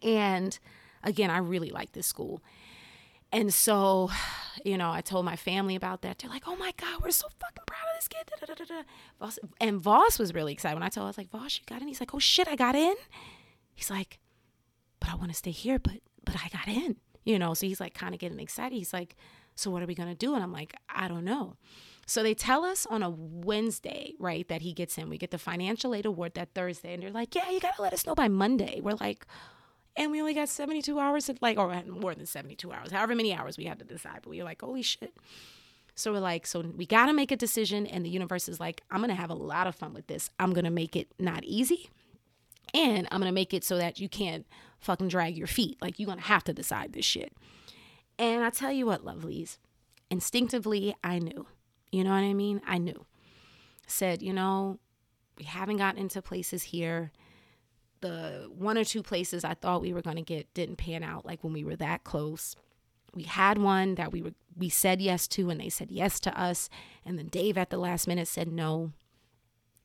[0.01, 0.57] And
[1.03, 2.41] again, I really like this school.
[3.31, 4.09] And so,
[4.65, 6.19] you know, I told my family about that.
[6.19, 8.29] They're like, oh my God, we're so fucking proud of this kid.
[8.39, 8.83] Da, da, da,
[9.19, 11.65] Voss, and Voss was really excited when I told him, I was like, Voss, you
[11.65, 11.87] got in?
[11.87, 12.95] He's like, oh shit, I got in.
[13.73, 14.19] He's like,
[14.99, 16.97] but I want to stay here, but but I got in.
[17.23, 18.75] You know, so he's like kind of getting excited.
[18.75, 19.15] He's like,
[19.55, 20.33] so what are we gonna do?
[20.33, 21.57] And I'm like, I don't know.
[22.07, 25.07] So they tell us on a Wednesday, right, that he gets in.
[25.07, 27.81] We get the financial aid award that Thursday, and they're like, yeah, you got to
[27.81, 28.81] let us know by Monday.
[28.81, 29.25] We're like,
[29.95, 33.33] and we only got 72 hours, to, like, or more than 72 hours, however many
[33.33, 34.19] hours we had to decide.
[34.23, 35.13] But we were like, holy shit.
[35.95, 37.85] So we're like, so we got to make a decision.
[37.85, 40.29] And the universe is like, I'm to have a lot of fun with this.
[40.39, 41.89] I'm to make it not easy.
[42.73, 44.45] And I'm to make it so that you can't
[44.79, 45.77] fucking drag your feet.
[45.81, 47.33] Like, you're to have to decide this shit.
[48.17, 49.57] And I tell you what, lovelies,
[50.09, 51.47] instinctively, I knew.
[51.91, 52.61] You know what I mean?
[52.65, 53.05] I knew.
[53.87, 54.79] Said, you know,
[55.37, 57.11] we haven't gotten into places here.
[58.01, 61.25] The one or two places I thought we were going to get didn't pan out
[61.25, 62.55] like when we were that close.
[63.13, 66.39] We had one that we were we said yes to and they said yes to
[66.39, 66.69] us
[67.05, 68.91] and then Dave at the last minute said no.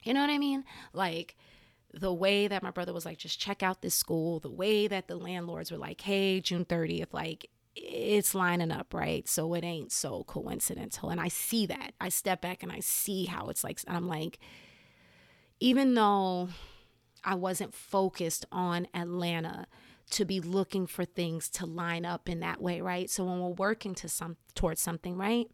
[0.03, 0.65] You know what I mean?
[0.93, 1.37] Like
[1.93, 5.09] the way that my brother was like just check out this school, the way that
[5.09, 9.29] the landlords were like, "Hey, June 30th, like it's lining up, right?
[9.29, 11.11] So it ain't so coincidental.
[11.11, 11.93] And I see that.
[12.01, 14.39] I step back and I see how it's like, I'm like,
[15.61, 16.49] even though
[17.27, 19.67] I wasn't focused on Atlanta
[20.11, 23.11] to be looking for things to line up in that way, right?
[23.11, 25.51] So when we're working to some towards something, right?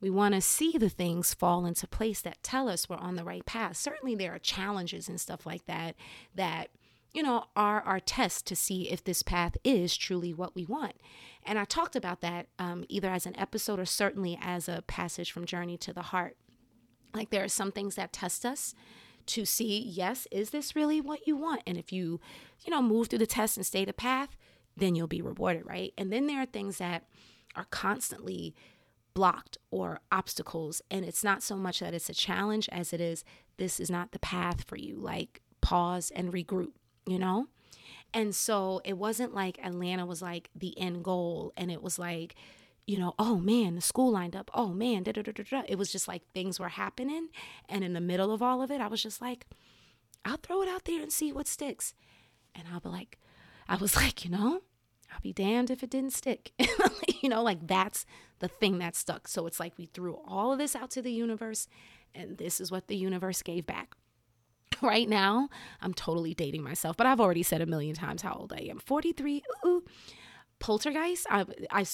[0.00, 3.24] We want to see the things fall into place that tell us we're on the
[3.24, 3.76] right path.
[3.76, 5.96] Certainly there are challenges and stuff like that
[6.34, 6.70] that
[7.12, 10.94] you know, are our tests to see if this path is truly what we want.
[11.44, 15.30] And I talked about that um, either as an episode or certainly as a passage
[15.30, 16.36] from Journey to the Heart.
[17.14, 18.74] Like there are some things that test us
[19.26, 21.62] to see, yes, is this really what you want?
[21.66, 22.20] And if you,
[22.64, 24.36] you know, move through the test and stay the path,
[24.76, 25.92] then you'll be rewarded, right?
[25.98, 27.04] And then there are things that
[27.54, 28.54] are constantly
[29.14, 30.80] blocked or obstacles.
[30.90, 33.24] And it's not so much that it's a challenge as it is,
[33.58, 34.96] this is not the path for you.
[34.96, 36.72] Like pause and regroup,
[37.06, 37.48] you know?
[38.14, 42.34] And so it wasn't like Atlanta was like the end goal and it was like,
[42.86, 44.50] you know, oh man, the school lined up.
[44.54, 47.28] Oh man, da, da, da, da, It was just like things were happening.
[47.68, 49.46] And in the middle of all of it, I was just like,
[50.24, 51.94] I'll throw it out there and see what sticks.
[52.54, 53.18] And I'll be like,
[53.68, 54.62] I was like, you know,
[55.12, 56.52] I'll be damned if it didn't stick.
[57.22, 58.04] you know, like that's
[58.40, 59.28] the thing that stuck.
[59.28, 61.68] So it's like we threw all of this out to the universe,
[62.14, 63.94] and this is what the universe gave back.
[64.82, 65.48] right now,
[65.80, 68.78] I'm totally dating myself, but I've already said a million times how old I am
[68.78, 69.42] 43.
[69.66, 69.84] Ooh.
[70.58, 71.84] Poltergeist, I, I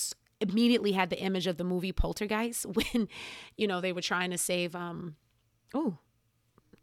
[0.40, 3.08] immediately had the image of the movie Poltergeist when,
[3.56, 5.16] you know, they were trying to save, um,
[5.74, 5.98] oh,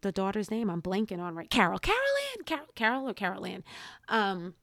[0.01, 1.49] the daughter's name I'm blanking on right.
[1.49, 1.99] Carol, Carol
[2.45, 3.63] Carol, Carol or Carol Ann.
[4.07, 4.53] Um,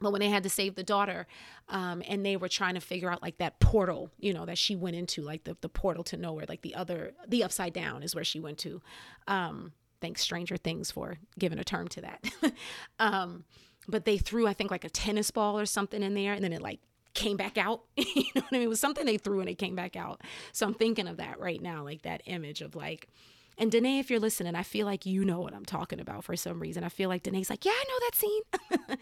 [0.00, 1.26] but when they had to save the daughter
[1.68, 4.76] um, and they were trying to figure out like that portal you know that she
[4.76, 8.14] went into like the, the portal to nowhere like the other the upside down is
[8.14, 8.80] where she went to
[9.26, 12.24] um, thanks Stranger Things for giving a term to that.
[12.98, 13.44] um,
[13.86, 16.52] but they threw, I think, like a tennis ball or something in there, and then
[16.52, 16.80] it like
[17.14, 17.82] came back out.
[17.96, 18.62] you know what I mean?
[18.62, 20.22] It was something they threw and it came back out.
[20.52, 23.08] So I'm thinking of that right now, like that image of like,
[23.56, 26.36] and Danae, if you're listening, I feel like you know what I'm talking about for
[26.36, 26.84] some reason.
[26.84, 28.98] I feel like Danae's like, yeah, I know that scene.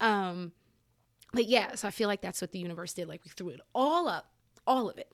[0.00, 0.52] um,
[1.32, 3.08] but yeah, so I feel like that's what the universe did.
[3.08, 4.30] Like we threw it all up,
[4.66, 5.12] all of it,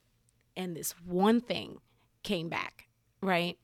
[0.55, 1.79] and this one thing
[2.21, 2.87] came back,
[3.21, 3.57] right?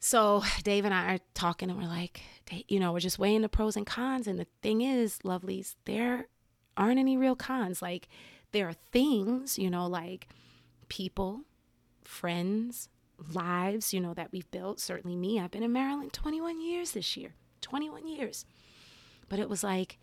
[0.00, 2.20] So Dave and I are talking and we're like,
[2.68, 4.26] you know, we're just weighing the pros and cons.
[4.26, 6.28] And the thing is, lovelies, there
[6.78, 7.82] aren't any real cons.
[7.82, 8.08] Like
[8.52, 10.28] there are things, you know, like
[10.88, 11.42] people,
[12.04, 12.88] friends,
[13.34, 14.80] lives, you know, that we've built.
[14.80, 18.46] Certainly me, I've been in Maryland 21 years this year, 21 years.
[19.28, 19.98] But it was like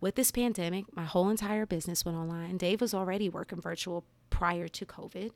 [0.00, 2.58] with this pandemic, my whole entire business went online.
[2.58, 5.30] Dave was already working virtual prior to COVID.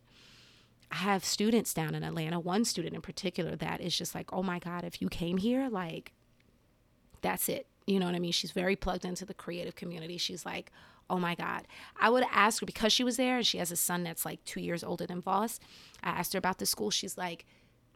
[0.91, 4.43] I have students down in Atlanta, one student in particular that is just like, oh
[4.43, 6.13] my God, if you came here, like,
[7.23, 7.70] that's it.
[7.87, 8.33] You know what I mean?
[8.33, 10.17] She's very plugged into the creative community.
[10.17, 10.71] She's like,
[11.09, 11.67] oh my God.
[11.99, 14.45] I would ask her because she was there and she has a son that's like
[14.45, 15.59] two years older than Voss.
[16.03, 16.91] I asked her about the school.
[16.91, 17.47] She's like,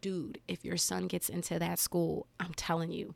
[0.00, 3.14] dude, if your son gets into that school, I'm telling you,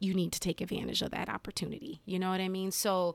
[0.00, 2.02] you need to take advantage of that opportunity.
[2.04, 2.70] You know what I mean?
[2.70, 3.14] So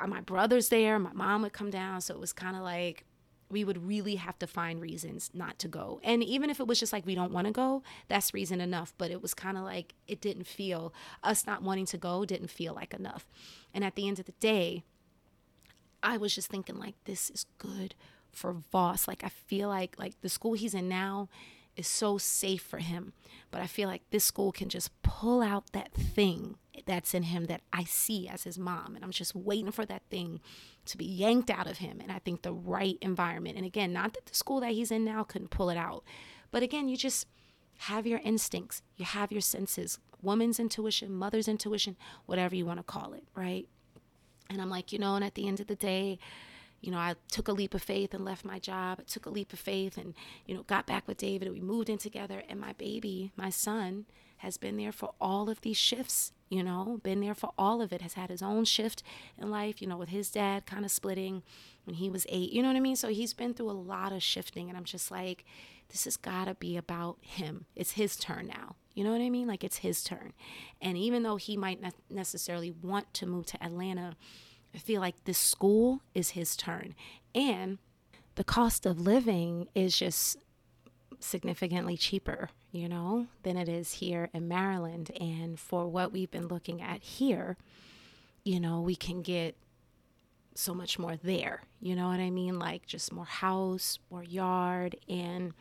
[0.00, 2.00] uh, my brother's there, my mom would come down.
[2.00, 3.04] So it was kind of like,
[3.50, 6.00] we would really have to find reasons not to go.
[6.02, 8.92] And even if it was just like we don't want to go, that's reason enough.
[8.98, 10.92] But it was kind of like it didn't feel,
[11.22, 13.26] us not wanting to go didn't feel like enough.
[13.72, 14.84] And at the end of the day,
[16.02, 17.94] I was just thinking, like, this is good
[18.30, 19.08] for Voss.
[19.08, 21.28] Like, I feel like, like the school he's in now
[21.76, 23.12] is so safe for him.
[23.50, 27.46] But I feel like this school can just pull out that thing that's in him
[27.46, 28.94] that I see as his mom.
[28.94, 30.40] And I'm just waiting for that thing
[30.88, 32.00] to be yanked out of him.
[32.02, 35.04] And I think the right environment, and again, not that the school that he's in
[35.04, 36.04] now couldn't pull it out,
[36.50, 37.26] but again, you just
[37.78, 42.84] have your instincts, you have your senses, woman's intuition, mother's intuition, whatever you want to
[42.84, 43.68] call it, right?
[44.50, 46.18] And I'm like, you know, and at the end of the day,
[46.80, 48.98] you know, I took a leap of faith and left my job.
[49.00, 50.14] I took a leap of faith and,
[50.46, 52.42] you know, got back with David and we moved in together.
[52.48, 54.06] And my baby, my son,
[54.38, 57.92] has been there for all of these shifts, you know, been there for all of
[57.92, 59.02] it, has had his own shift
[59.36, 61.42] in life, you know, with his dad kind of splitting
[61.84, 62.96] when he was eight, you know what I mean?
[62.96, 64.68] So he's been through a lot of shifting.
[64.68, 65.44] And I'm just like,
[65.88, 67.64] this has got to be about him.
[67.74, 68.76] It's his turn now.
[68.94, 69.46] You know what I mean?
[69.46, 70.32] Like it's his turn.
[70.82, 74.16] And even though he might not necessarily want to move to Atlanta,
[74.74, 76.94] I feel like this school is his turn.
[77.34, 77.78] And
[78.34, 80.36] the cost of living is just
[81.20, 85.10] significantly cheaper, you know, than it is here in Maryland.
[85.20, 87.56] And for what we've been looking at here,
[88.44, 89.56] you know, we can get
[90.54, 91.62] so much more there.
[91.80, 92.58] You know what I mean?
[92.58, 94.96] Like just more house, more yard.
[95.08, 95.54] And,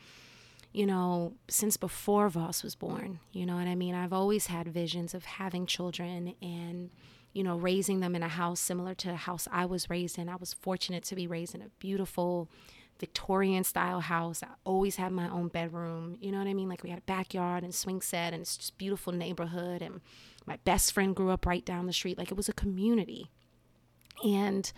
[0.73, 3.93] you know, since before Voss was born, you know what I mean?
[3.93, 6.89] I've always had visions of having children and,
[7.33, 10.29] you know, raising them in a house similar to the house I was raised in.
[10.29, 12.49] I was fortunate to be raised in a beautiful
[12.99, 14.43] Victorian style house.
[14.43, 16.17] I always had my own bedroom.
[16.19, 16.69] You know what I mean?
[16.69, 19.81] Like we had a backyard and swing set, and it's just beautiful neighborhood.
[19.81, 20.01] And
[20.45, 22.17] my best friend grew up right down the street.
[22.17, 23.29] Like it was a community.
[24.23, 24.71] And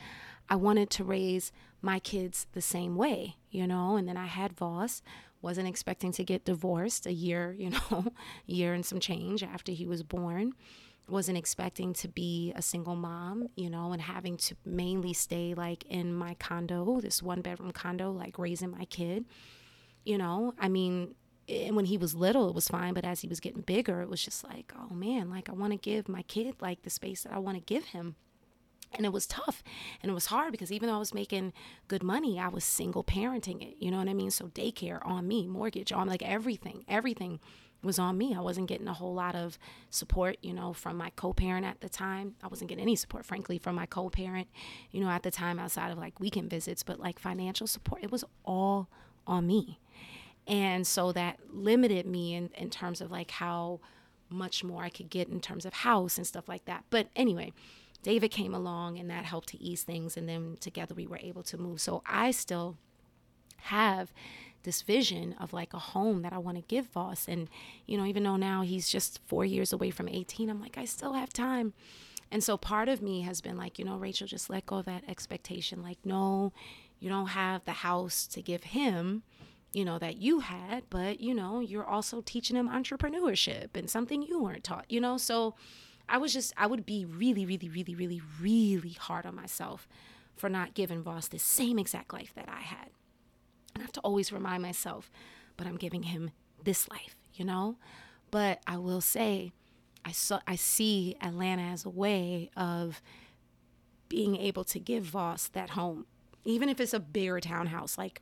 [0.49, 1.51] I wanted to raise
[1.82, 3.95] my kids the same way, you know.
[3.95, 5.01] And then I had Voss.
[5.41, 8.11] Wasn't expecting to get divorced a year, you know,
[8.45, 10.53] year and some change after he was born
[11.10, 15.84] wasn't expecting to be a single mom, you know, and having to mainly stay like
[15.86, 19.26] in my condo, this one bedroom condo, like raising my kid.
[20.05, 21.16] You know, I mean,
[21.47, 24.10] and when he was little, it was fine, but as he was getting bigger, it
[24.10, 27.24] was just like, oh man, like I want to give my kid like the space
[27.24, 28.16] that I want to give him.
[28.91, 29.64] And it was tough
[30.01, 31.53] and it was hard because even though I was making
[31.88, 33.76] good money, I was single parenting it.
[33.80, 34.32] You know what I mean?
[34.32, 37.39] So daycare on me, mortgage on like everything, everything
[37.82, 38.36] was on me.
[38.36, 39.57] I wasn't getting a whole lot of
[39.89, 42.36] support, you know, from my co-parent at the time.
[42.43, 44.47] I wasn't getting any support, frankly, from my co-parent,
[44.91, 48.11] you know, at the time outside of like weekend visits, but like financial support, it
[48.11, 48.89] was all
[49.25, 49.80] on me.
[50.47, 53.80] And so that limited me in, in terms of like how
[54.30, 56.84] much more I could get in terms of house and stuff like that.
[56.89, 57.53] But anyway,
[58.03, 60.17] David came along and that helped to ease things.
[60.17, 61.82] And then together we were able to move.
[61.82, 62.77] So I still
[63.63, 64.13] have
[64.70, 67.28] this vision of like a home that I want to give Voss.
[67.28, 67.49] And,
[67.88, 70.86] you know, even though now he's just four years away from 18, I'm like, I
[70.86, 71.74] still have time.
[72.32, 74.86] And so part of me has been like, you know, Rachel, just let go of
[74.86, 75.82] that expectation.
[75.82, 76.53] Like, no,
[76.99, 79.24] you don't have the house to give him,
[79.74, 84.22] you know, that you had, but, you know, you're also teaching him entrepreneurship and something
[84.22, 85.17] you weren't taught, you know?
[85.17, 85.55] So
[86.07, 89.88] I was just, I would be really, really, really, really, really hard on myself
[90.36, 92.89] for not giving Voss the same exact life that I had.
[93.78, 95.11] I have to always remind myself,
[95.57, 96.32] but I'm giving him
[96.63, 97.78] this life, you know?
[98.32, 99.51] But I will say,
[100.05, 103.01] I saw I see Atlanta as a way of
[104.07, 106.05] being able to give Voss that home.
[106.45, 108.22] Even if it's a bigger townhouse, like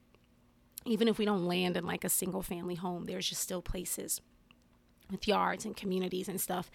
[0.85, 4.21] even if we don't land in like a single family home, there's just still places
[5.11, 6.69] with yards and communities and stuff,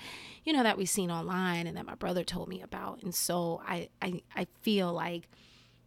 [0.44, 3.02] you know, that we've seen online and that my brother told me about.
[3.02, 5.28] And so I I, I feel like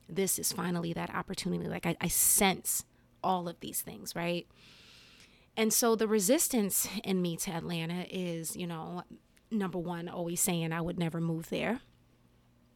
[0.08, 1.68] this is finally that opportunity.
[1.68, 2.86] Like I, I sense
[3.24, 4.48] all of these things, right?
[5.58, 9.04] And so the resistance in me to Atlanta is, you know,
[9.52, 11.80] number one, always saying I would never move there.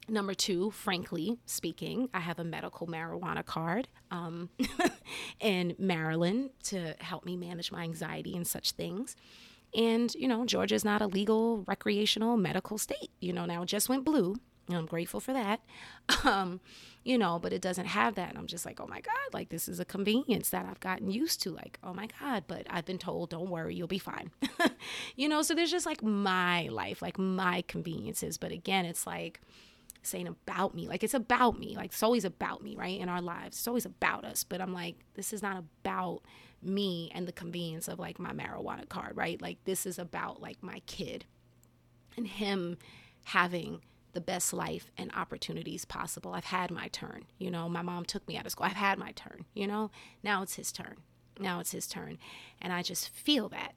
[0.08, 4.50] Number two, frankly speaking, I have a medical marijuana card um,
[5.40, 9.16] in Maryland to help me manage my anxiety and such things.
[9.76, 13.12] And, you know, Georgia is not a legal recreational medical state.
[13.20, 14.36] You know, now it just went blue.
[14.78, 15.62] I'm grateful for that.
[16.26, 16.60] Um,
[17.04, 18.30] you know, but it doesn't have that.
[18.30, 21.10] And I'm just like, oh my God, like this is a convenience that I've gotten
[21.10, 21.52] used to.
[21.52, 24.32] Like, oh my God, but I've been told, don't worry, you'll be fine.
[25.16, 28.38] you know, so there's just like my life, like my conveniences.
[28.38, 29.40] But again, it's like,
[30.02, 30.88] saying about me.
[30.88, 31.76] Like it's about me.
[31.76, 33.00] Like it's always about me, right?
[33.00, 33.58] In our lives.
[33.58, 34.44] It's always about us.
[34.44, 36.22] But I'm like, this is not about
[36.62, 39.42] me and the convenience of like my marijuana card, right?
[39.42, 41.26] Like this is about like my kid
[42.18, 42.78] and him
[43.26, 43.82] having
[44.14, 46.34] the best life and opportunities possible.
[46.34, 47.26] I've had my turn.
[47.38, 48.66] You know, my mom took me out of school.
[48.66, 49.92] I've had my turn, you know?
[50.24, 50.98] Now it's his turn.
[51.40, 52.18] Now it's his turn.
[52.62, 53.74] And I just feel that.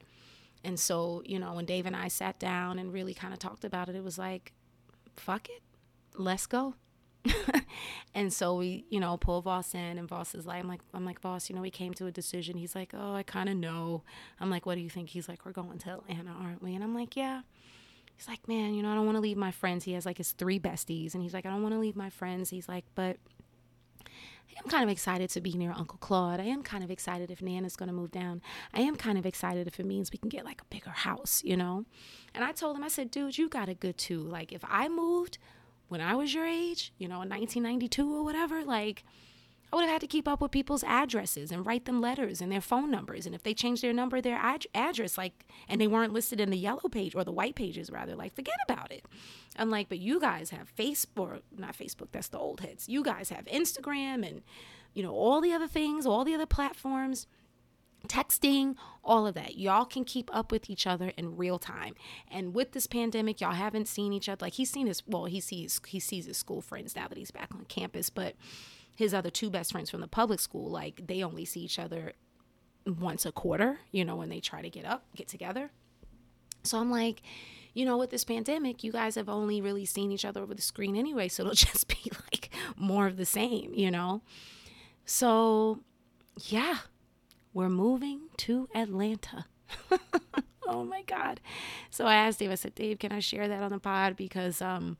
[0.64, 3.64] And so, you know, when Dave and I sat down and really kind of talked
[3.64, 4.52] about it, it was like,
[5.16, 5.62] fuck it,
[6.16, 6.74] let's go.
[8.14, 11.04] and so we, you know, pull Voss in and Voss is like, I'm like, I'm
[11.04, 12.56] like, Voss, you know, we came to a decision.
[12.56, 14.02] He's like, oh, I kind of know.
[14.40, 15.10] I'm like, what do you think?
[15.10, 16.74] He's like, we're going to Atlanta, aren't we?
[16.74, 17.42] And I'm like, yeah
[18.16, 19.84] he's like, man, you know, I don't want to leave my friends.
[19.84, 22.10] He has like his three besties, and he's like, I don't want to leave my
[22.10, 22.50] friends.
[22.50, 23.16] He's like, but
[24.62, 26.40] I'm kind of excited to be near Uncle Claude.
[26.40, 28.42] I am kind of excited if Nana's going to move down.
[28.74, 31.42] I am kind of excited if it means we can get like a bigger house,
[31.44, 31.84] you know?
[32.34, 34.20] And I told him, I said, dude, you got it good too.
[34.20, 35.38] Like, if I moved,
[35.88, 39.04] when I was your age, you know, in 1992 or whatever, like
[39.72, 42.52] I would have had to keep up with people's addresses and write them letters and
[42.52, 43.24] their phone numbers.
[43.24, 46.50] And if they changed their number, their ad- address, like, and they weren't listed in
[46.50, 49.06] the yellow page or the white pages, rather, like, forget about it.
[49.56, 52.88] I'm like, but you guys have Facebook, not Facebook, that's the old heads.
[52.88, 54.42] You guys have Instagram and,
[54.92, 57.26] you know, all the other things, all the other platforms
[58.08, 59.56] texting, all of that.
[59.56, 61.94] Y'all can keep up with each other in real time.
[62.30, 64.44] And with this pandemic, y'all haven't seen each other.
[64.44, 67.30] Like he's seen his well, he sees he sees his school friends now that he's
[67.30, 68.34] back on campus, but
[68.94, 72.12] his other two best friends from the public school, like they only see each other
[72.86, 75.70] once a quarter, you know, when they try to get up, get together.
[76.62, 77.22] So I'm like,
[77.74, 80.62] you know, with this pandemic, you guys have only really seen each other over the
[80.62, 84.22] screen anyway, so it'll just be like more of the same, you know?
[85.04, 85.80] So,
[86.38, 86.78] yeah,
[87.52, 89.46] we're moving to Atlanta.
[90.66, 91.40] oh my God.
[91.90, 94.16] So I asked Dave, I said, Dave, can I share that on the pod?
[94.16, 94.96] Because um,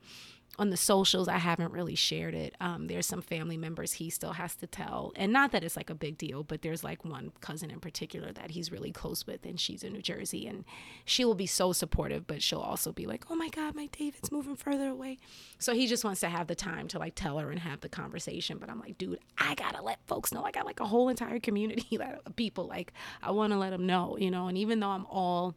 [0.59, 2.55] on the socials, I haven't really shared it.
[2.61, 5.11] Um, there's some family members he still has to tell.
[5.15, 8.31] And not that it's like a big deal, but there's like one cousin in particular
[8.31, 10.45] that he's really close with, and she's in New Jersey.
[10.45, 10.63] And
[11.05, 14.31] she will be so supportive, but she'll also be like, oh my God, my David's
[14.31, 15.17] moving further away.
[15.57, 17.89] So he just wants to have the time to like tell her and have the
[17.89, 18.59] conversation.
[18.59, 20.43] But I'm like, dude, I gotta let folks know.
[20.43, 22.67] I got like a whole entire community of people.
[22.67, 22.93] Like,
[23.23, 24.47] I wanna let them know, you know.
[24.47, 25.55] And even though I'm all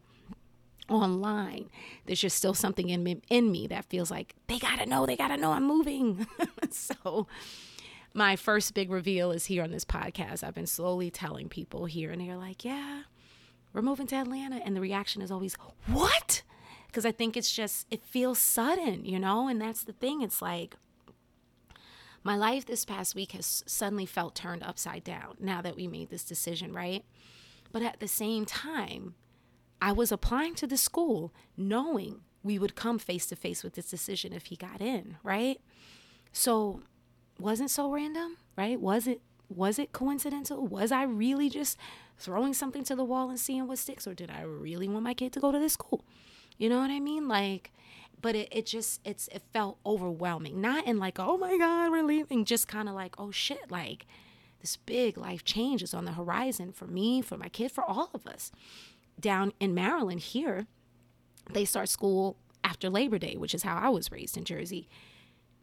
[0.89, 1.69] online
[2.05, 5.05] there's just still something in me in me that feels like they got to know
[5.05, 6.27] they got to know I'm moving.
[6.69, 7.27] So
[8.13, 10.43] my first big reveal is here on this podcast.
[10.43, 13.03] I've been slowly telling people here and they're like yeah
[13.73, 14.55] we're moving to Atlanta.
[14.65, 15.55] And the reaction is always
[15.87, 16.41] what?
[16.87, 19.47] Because I think it's just it feels sudden you know?
[19.47, 20.75] And that's the thing it's like
[22.23, 26.09] my life this past week has suddenly felt turned upside down now that we made
[26.09, 27.05] this decision right?
[27.71, 29.15] But at the same time
[29.81, 33.89] I was applying to the school knowing we would come face to face with this
[33.89, 35.59] decision if he got in, right?
[36.31, 36.81] So
[37.39, 38.79] wasn't so random, right?
[38.79, 40.67] Was it was it coincidental?
[40.67, 41.77] Was I really just
[42.17, 45.13] throwing something to the wall and seeing what sticks or did I really want my
[45.13, 46.03] kid to go to this school?
[46.57, 47.27] You know what I mean?
[47.27, 47.71] Like
[48.21, 50.59] but it, it just it's it felt overwhelming.
[50.59, 54.05] Not in like, oh my God, we're leaving, just kind of like, oh shit, like
[54.61, 58.09] this big life change is on the horizon for me, for my kid, for all
[58.13, 58.51] of us
[59.19, 60.67] down in Maryland here,
[61.51, 64.89] they start school after Labor Day, which is how I was raised in Jersey.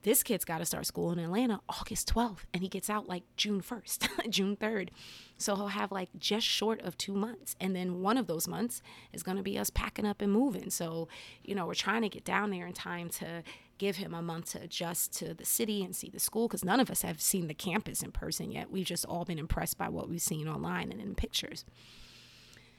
[0.03, 3.23] This kid's got to start school in Atlanta August 12th, and he gets out like
[3.39, 4.91] June 1st, June 3rd.
[5.39, 7.57] So he'll have like just short of two months.
[7.59, 8.83] And then one of those months
[9.15, 10.69] is going to be us packing up and moving.
[10.69, 11.09] So,
[11.43, 13.43] you know, we're trying to get down there in time to
[13.79, 16.81] give him a month to adjust to the city and see the school because none
[16.81, 18.71] of us have seen the campus in person yet.
[18.71, 21.65] We've just all been impressed by what we've seen online and in pictures.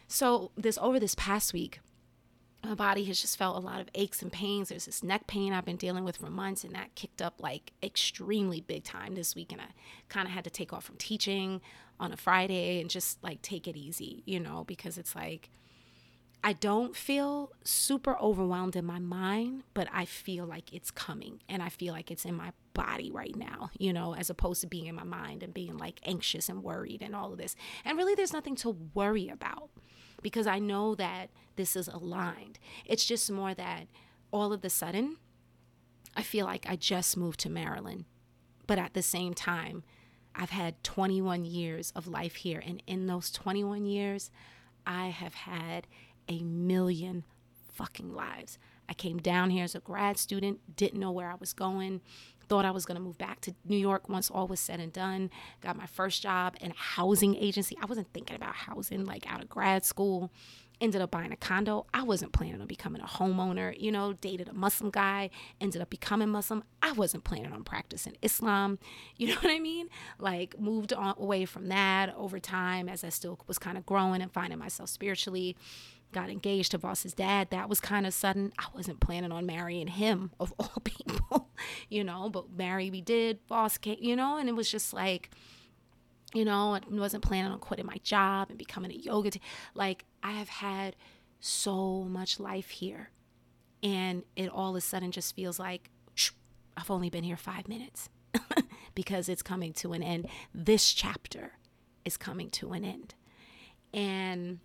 [0.08, 1.80] So this over this past week,
[2.64, 4.70] my body has just felt a lot of aches and pains.
[4.70, 7.72] There's this neck pain I've been dealing with for months, and that kicked up like
[7.84, 9.52] extremely big time this week.
[9.52, 9.68] And I
[10.10, 11.62] kind of had to take off from teaching
[12.00, 15.50] on a Friday and just like take it easy, you know, because it's like
[16.44, 21.64] I don't feel super overwhelmed in my mind, but I feel like it's coming and
[21.64, 24.86] I feel like it's in my body right now, you know, as opposed to being
[24.86, 27.56] in my mind and being like anxious and worried and all of this.
[27.84, 29.70] And really, there's nothing to worry about
[30.22, 32.60] because I know that this is aligned.
[32.86, 33.88] It's just more that
[34.32, 35.18] all of the sudden,
[36.16, 38.06] I feel like I just moved to Maryland.
[38.68, 39.84] But at the same time,
[40.36, 42.62] I've had 21 years of life here.
[42.66, 44.32] And in those 21 years,
[44.86, 45.88] I have had
[46.28, 47.24] a million
[47.74, 48.58] fucking lives.
[48.88, 52.02] I came down here as a grad student, didn't know where I was going,
[52.48, 54.94] thought I was going to move back to New York once all was said and
[54.94, 55.30] done.
[55.62, 57.78] Got my first job in a housing agency.
[57.82, 60.32] I wasn't thinking about housing like out of grad school.
[60.82, 61.86] Ended up buying a condo.
[61.94, 63.80] I wasn't planning on becoming a homeowner.
[63.80, 65.30] You know, dated a Muslim guy,
[65.62, 66.66] ended up becoming Muslim.
[66.82, 68.80] I wasn't planning on practicing Islam.
[69.18, 69.88] You know what I mean?
[70.20, 74.22] Like, moved on, away from that over time as I still was kind of growing
[74.22, 75.56] and finding myself spiritually
[76.16, 77.50] got engaged to Voss's dad.
[77.52, 78.54] That was kind of sudden.
[78.58, 81.50] I wasn't planning on marrying him of all people,
[81.90, 83.40] you know, but marry we did.
[83.50, 85.30] Voss came, you know, and it was just like,
[86.34, 89.32] you know, I wasn't planning on quitting my job and becoming a yoga.
[89.32, 89.42] T-
[89.76, 90.96] like I have had
[91.42, 93.10] so much life here,
[93.84, 96.32] and it all of a sudden just feels like shh,
[96.78, 98.10] I've only been here five minutes
[98.96, 100.28] because it's coming to an end.
[100.54, 101.54] This chapter
[102.06, 103.16] is coming to an end,
[103.94, 104.60] and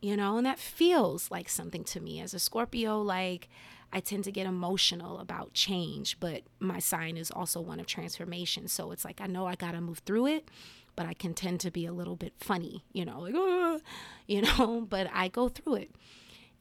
[0.00, 2.20] you know, and that feels like something to me.
[2.20, 3.48] As a Scorpio, like
[3.92, 8.68] I tend to get emotional about change, but my sign is also one of transformation.
[8.68, 10.50] So it's like I know I got to move through it,
[10.96, 13.78] but I can tend to be a little bit funny, you know, like, uh,
[14.26, 15.90] you know, but I go through it.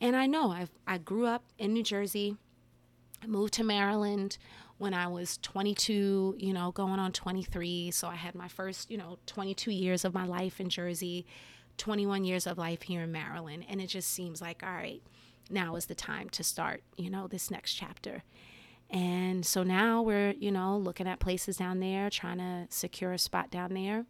[0.02, 2.38] And I know I I grew up in New Jersey.
[3.24, 4.38] I moved to Maryland
[4.78, 7.92] when I was 22, you know, going on 23.
[7.92, 11.26] So I had my first, you know, 22 years of my life in Jersey,
[11.78, 13.66] 21 years of life here in Maryland.
[13.70, 15.02] And it just seems like, all right,
[15.50, 18.24] now is the time to start, you know, this next chapter.
[18.90, 23.20] And so now we're, you know, looking at places down there, trying to secure a
[23.20, 24.06] spot down there.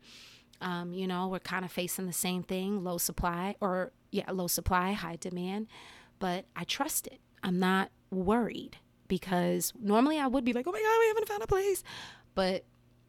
[0.62, 4.48] Um, you know, we're kind of facing the same thing low supply, or yeah, low
[4.48, 5.68] supply, high demand.
[6.20, 7.20] But I trust it.
[7.44, 11.44] I'm not worried because normally I would be like, oh my God, we haven't found
[11.44, 11.84] a place.
[12.34, 12.64] But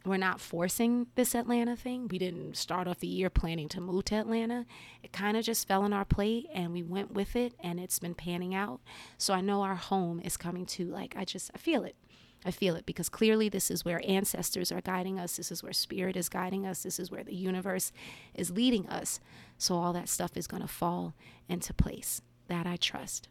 [0.06, 2.08] we're not forcing this Atlanta thing.
[2.08, 4.66] We didn't start off the year planning to move to Atlanta.
[5.02, 7.98] It kind of just fell on our plate and we went with it and it's
[7.98, 8.80] been panning out.
[9.18, 11.96] So I know our home is coming to like I just I feel it.
[12.44, 15.36] I feel it because clearly this is where ancestors are guiding us.
[15.36, 16.84] This is where spirit is guiding us.
[16.84, 17.90] This is where the universe
[18.34, 19.18] is leading us.
[19.58, 21.14] So all that stuff is going to fall
[21.48, 22.20] into place.
[22.48, 23.28] That I trust.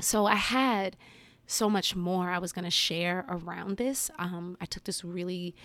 [0.00, 0.96] So I had
[1.48, 4.10] so much more I was going to share around this.
[4.18, 5.56] Um, I took this really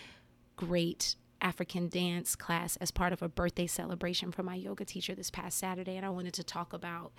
[0.56, 5.30] great African dance class as part of a birthday celebration for my yoga teacher this
[5.30, 7.12] past Saturday, and I wanted to talk about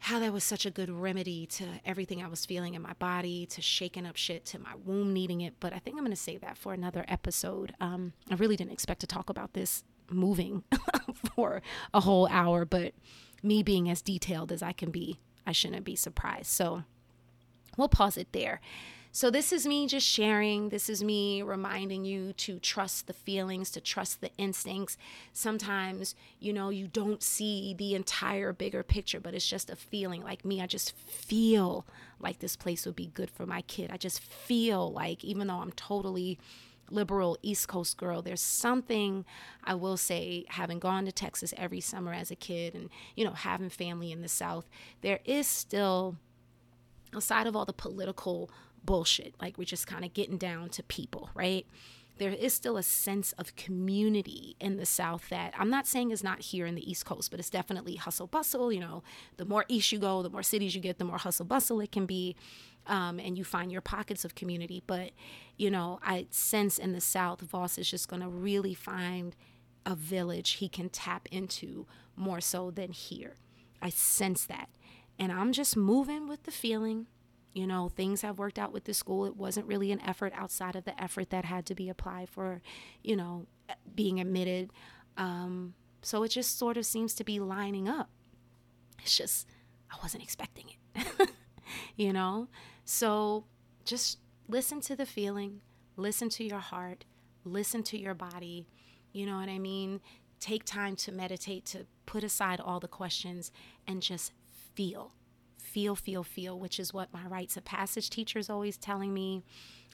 [0.00, 3.46] how that was such a good remedy to everything I was feeling in my body,
[3.46, 5.54] to shaking up shit, to my womb needing it.
[5.60, 7.72] But I think I'm going to save that for another episode.
[7.80, 10.64] Um, I really didn't expect to talk about this moving
[11.36, 11.62] for
[11.94, 12.94] a whole hour, but
[13.44, 16.46] me being as detailed as I can be, I shouldn't be surprised.
[16.46, 16.82] So,
[17.76, 18.60] We'll pause it there.
[19.16, 20.70] So, this is me just sharing.
[20.70, 24.96] This is me reminding you to trust the feelings, to trust the instincts.
[25.32, 30.24] Sometimes, you know, you don't see the entire bigger picture, but it's just a feeling.
[30.24, 31.86] Like me, I just feel
[32.18, 33.92] like this place would be good for my kid.
[33.92, 36.40] I just feel like, even though I'm totally
[36.90, 39.24] liberal East Coast girl, there's something
[39.62, 43.32] I will say, having gone to Texas every summer as a kid and, you know,
[43.32, 44.68] having family in the South,
[45.02, 46.16] there is still
[47.14, 48.50] aside of all the political
[48.84, 51.66] bullshit, like we're just kind of getting down to people, right?
[52.18, 56.22] There is still a sense of community in the South that I'm not saying is
[56.22, 58.72] not here in the East Coast, but it's definitely hustle bustle.
[58.72, 59.02] You know,
[59.36, 61.90] the more east you go, the more cities you get, the more hustle bustle it
[61.90, 62.36] can be.
[62.86, 64.82] Um, and you find your pockets of community.
[64.86, 65.12] But,
[65.56, 69.34] you know, I sense in the South, Voss is just going to really find
[69.86, 73.36] a village he can tap into more so than here.
[73.80, 74.68] I sense that.
[75.18, 77.06] And I'm just moving with the feeling.
[77.52, 79.26] You know, things have worked out with the school.
[79.26, 82.60] It wasn't really an effort outside of the effort that had to be applied for,
[83.02, 83.46] you know,
[83.94, 84.72] being admitted.
[85.16, 88.10] Um, so it just sort of seems to be lining up.
[89.00, 89.48] It's just,
[89.90, 91.30] I wasn't expecting it,
[91.96, 92.48] you know?
[92.84, 93.44] So
[93.84, 95.60] just listen to the feeling,
[95.96, 97.04] listen to your heart,
[97.44, 98.66] listen to your body.
[99.12, 100.00] You know what I mean?
[100.40, 103.52] Take time to meditate, to put aside all the questions
[103.86, 104.32] and just
[104.74, 105.12] feel.
[105.58, 109.42] Feel, feel, feel, which is what my rites of passage teacher is always telling me.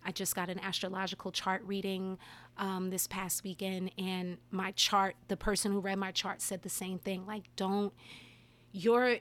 [0.05, 2.19] I just got an astrological chart reading
[2.57, 6.69] um, this past weekend, and my chart, the person who read my chart said the
[6.69, 7.27] same thing.
[7.27, 7.93] Like, don't,
[8.73, 9.19] you're,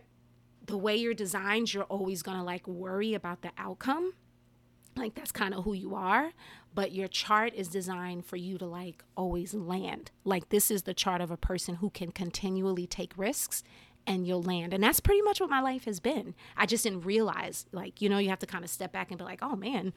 [0.65, 4.13] the way you're designed, you're always gonna like worry about the outcome.
[4.95, 6.31] Like, that's kind of who you are.
[6.73, 10.11] But your chart is designed for you to like always land.
[10.23, 13.63] Like, this is the chart of a person who can continually take risks
[14.09, 14.73] and you'll land.
[14.73, 16.33] And that's pretty much what my life has been.
[16.57, 19.19] I just didn't realize, like, you know, you have to kind of step back and
[19.19, 19.93] be like, oh man,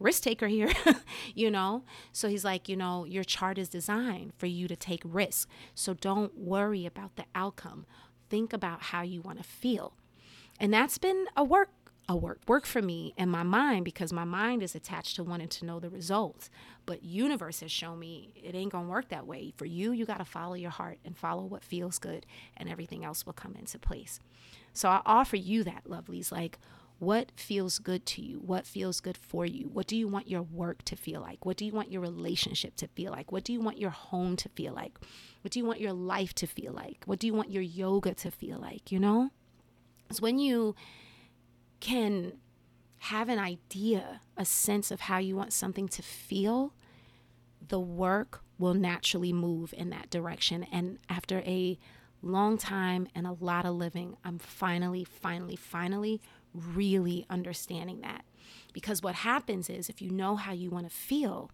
[0.00, 0.72] risk taker here,
[1.34, 1.84] you know?
[2.12, 5.48] So he's like, you know, your chart is designed for you to take risk.
[5.76, 7.86] So don't worry about the outcome.
[8.28, 9.94] Think about how you want to feel.
[10.58, 11.70] And that's been a work
[12.08, 15.48] a work work for me and my mind because my mind is attached to wanting
[15.48, 16.50] to know the results.
[16.84, 19.52] But universe has shown me it ain't gonna work that way.
[19.56, 22.24] For you you got to follow your heart and follow what feels good
[22.56, 24.20] and everything else will come into place.
[24.72, 26.58] So i offer you that lovelies like
[26.98, 28.38] what feels good to you?
[28.38, 29.68] What feels good for you?
[29.70, 31.44] What do you want your work to feel like?
[31.44, 33.30] What do you want your relationship to feel like?
[33.30, 34.98] What do you want your home to feel like?
[35.42, 37.04] What do you want your life to feel like?
[37.04, 39.30] What do you want your yoga to feel like you know?
[40.08, 40.74] It's when you
[41.80, 42.34] can
[42.98, 46.72] have an idea, a sense of how you want something to feel,
[47.68, 50.64] the work will naturally move in that direction.
[50.64, 51.78] And after a
[52.22, 56.20] long time and a lot of living, I'm finally, finally, finally
[56.54, 58.24] really understanding that.
[58.72, 61.50] Because what happens is if you know how you want to feel,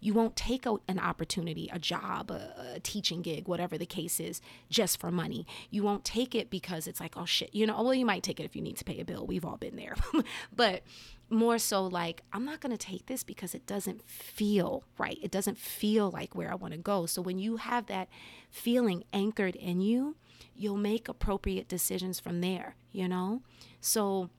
[0.00, 4.18] you won't take a, an opportunity, a job, a, a, teaching gig, whatever the case
[4.18, 5.46] is, just for money.
[5.70, 8.40] You won't take it because it's like, oh shit, you know, well, you might take
[8.40, 9.26] it if you need to pay a bill.
[9.26, 9.94] We've all been there.
[10.54, 10.82] but
[11.28, 15.18] more so like, I'm not going to take this because it doesn't feel right.
[15.22, 17.06] It doesn't feel like where I want to go.
[17.06, 18.08] So when you have that
[18.50, 20.16] feeling anchored in you,
[20.54, 23.42] you'll make appropriate decisions from there, you know?
[23.80, 24.30] So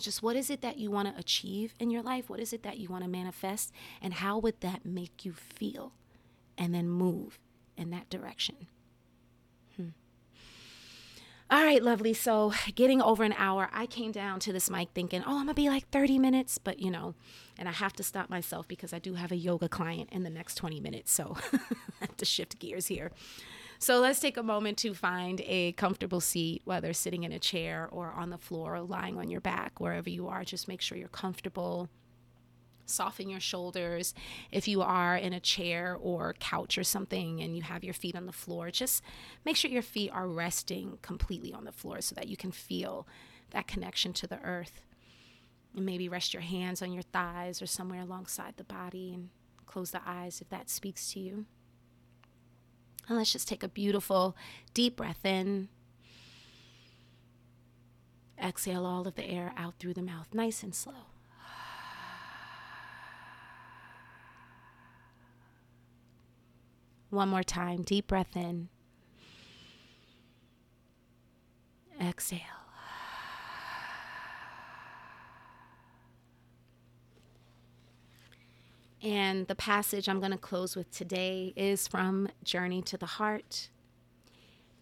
[0.00, 2.28] Just what is it that you want to achieve in your life?
[2.28, 3.72] What is it that you want to manifest?
[4.00, 5.92] And how would that make you feel?
[6.58, 7.38] And then move
[7.76, 8.66] in that direction.
[9.76, 9.88] Hmm.
[11.50, 12.14] All right, lovely.
[12.14, 15.48] So, getting over an hour, I came down to this mic thinking, oh, I'm going
[15.48, 17.14] to be like 30 minutes, but you know,
[17.58, 20.30] and I have to stop myself because I do have a yoga client in the
[20.30, 21.10] next 20 minutes.
[21.12, 21.58] So, I
[22.00, 23.10] have to shift gears here.
[23.82, 27.88] So let's take a moment to find a comfortable seat, whether sitting in a chair
[27.90, 30.44] or on the floor or lying on your back, wherever you are.
[30.44, 31.88] Just make sure you're comfortable.
[32.84, 34.12] Soften your shoulders.
[34.50, 38.16] If you are in a chair or couch or something and you have your feet
[38.16, 39.02] on the floor, just
[39.46, 43.08] make sure your feet are resting completely on the floor so that you can feel
[43.48, 44.82] that connection to the earth.
[45.74, 49.30] And maybe rest your hands on your thighs or somewhere alongside the body and
[49.64, 51.46] close the eyes if that speaks to you.
[53.10, 54.36] And let's just take a beautiful
[54.72, 55.68] deep breath in.
[58.40, 60.94] Exhale all of the air out through the mouth, nice and slow.
[67.10, 68.68] One more time, deep breath in.
[72.00, 72.59] Exhale.
[79.02, 83.70] And the passage I'm going to close with today is from Journey to the Heart.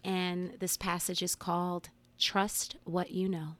[0.03, 3.55] And this passage is called Trust What You Know.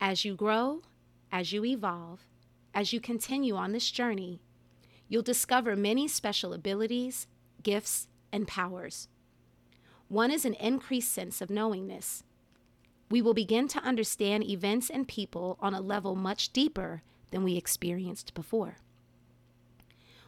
[0.00, 0.82] As you grow,
[1.30, 2.26] as you evolve,
[2.74, 4.40] as you continue on this journey,
[5.08, 7.28] you'll discover many special abilities,
[7.62, 9.06] gifts, and powers.
[10.08, 12.24] One is an increased sense of knowingness.
[13.12, 17.56] We will begin to understand events and people on a level much deeper than we
[17.56, 18.78] experienced before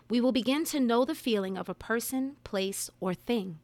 [0.09, 3.59] we will begin to know the feeling of a person, place, or thing.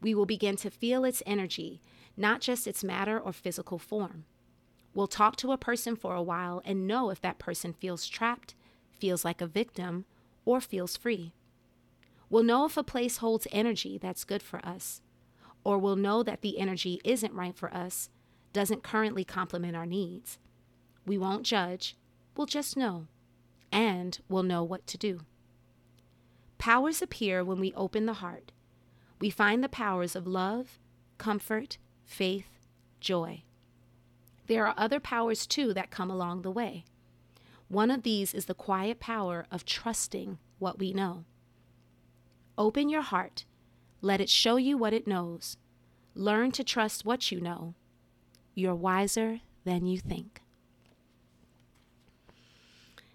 [0.00, 1.80] We will begin to feel its energy,
[2.16, 4.24] not just its matter or physical form.
[4.94, 8.54] We'll talk to a person for a while and know if that person feels trapped,
[8.98, 10.04] feels like a victim,
[10.44, 11.32] or feels free.
[12.28, 15.02] We'll know if a place holds energy that's good for us,
[15.62, 18.08] or we'll know that the energy isn't right for us,
[18.52, 20.38] doesn't currently complement our needs.
[21.06, 21.96] We won't judge,
[22.36, 23.06] we'll just know,
[23.70, 25.20] and we'll know what to do.
[26.64, 28.50] Powers appear when we open the heart.
[29.20, 30.78] We find the powers of love,
[31.18, 32.48] comfort, faith,
[33.00, 33.42] joy.
[34.46, 36.86] There are other powers too that come along the way.
[37.68, 41.26] One of these is the quiet power of trusting what we know.
[42.56, 43.44] Open your heart.
[44.00, 45.58] Let it show you what it knows.
[46.14, 47.74] Learn to trust what you know.
[48.54, 50.40] You're wiser than you think.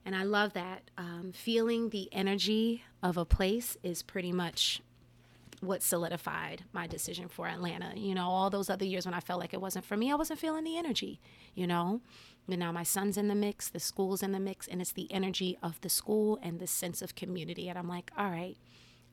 [0.09, 0.89] And I love that.
[0.97, 4.81] Um, feeling the energy of a place is pretty much
[5.61, 7.91] what solidified my decision for Atlanta.
[7.95, 10.15] You know, all those other years when I felt like it wasn't for me, I
[10.15, 11.21] wasn't feeling the energy,
[11.53, 12.01] you know.
[12.47, 15.13] And now my son's in the mix, the school's in the mix, and it's the
[15.13, 17.69] energy of the school and the sense of community.
[17.69, 18.57] And I'm like, all right,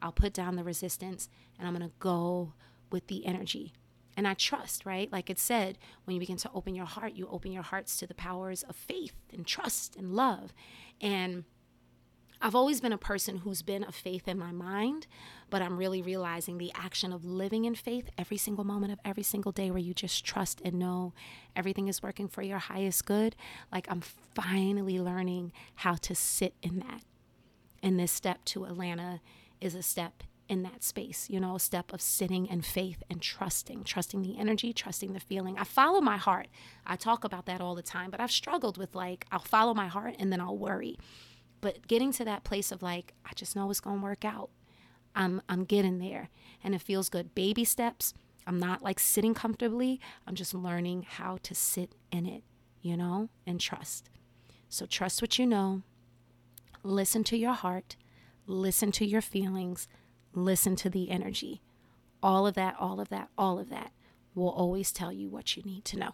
[0.00, 1.28] I'll put down the resistance
[1.58, 2.54] and I'm going to go
[2.90, 3.74] with the energy.
[4.16, 5.12] And I trust, right?
[5.12, 8.06] Like it said, when you begin to open your heart, you open your hearts to
[8.06, 10.54] the powers of faith and trust and love.
[11.00, 11.44] And
[12.40, 15.06] I've always been a person who's been a faith in my mind,
[15.48, 19.22] but I'm really realizing the action of living in faith every single moment of every
[19.22, 21.14] single day where you just trust and know
[21.54, 23.36] everything is working for your highest good.
[23.72, 27.02] Like I'm finally learning how to sit in that.
[27.82, 29.20] And this step to Atlanta
[29.60, 33.20] is a step in that space, you know, a step of sitting and faith and
[33.20, 35.58] trusting, trusting the energy, trusting the feeling.
[35.58, 36.48] I follow my heart.
[36.86, 39.88] I talk about that all the time, but I've struggled with like, I'll follow my
[39.88, 40.98] heart and then I'll worry.
[41.60, 44.50] But getting to that place of like, I just know it's going to work out.
[45.14, 46.28] I'm, I'm getting there
[46.62, 47.34] and it feels good.
[47.34, 48.14] Baby steps.
[48.46, 50.00] I'm not like sitting comfortably.
[50.26, 52.44] I'm just learning how to sit in it,
[52.80, 54.10] you know, and trust.
[54.68, 55.82] So trust what you know.
[56.84, 57.96] Listen to your heart.
[58.46, 59.88] Listen to your feelings
[60.36, 61.62] listen to the energy.
[62.22, 63.92] All of that, all of that, all of that
[64.34, 66.12] will always tell you what you need to know.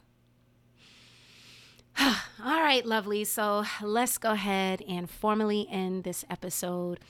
[2.01, 3.25] all right, lovely.
[3.25, 7.01] So let's go ahead and formally end this episode.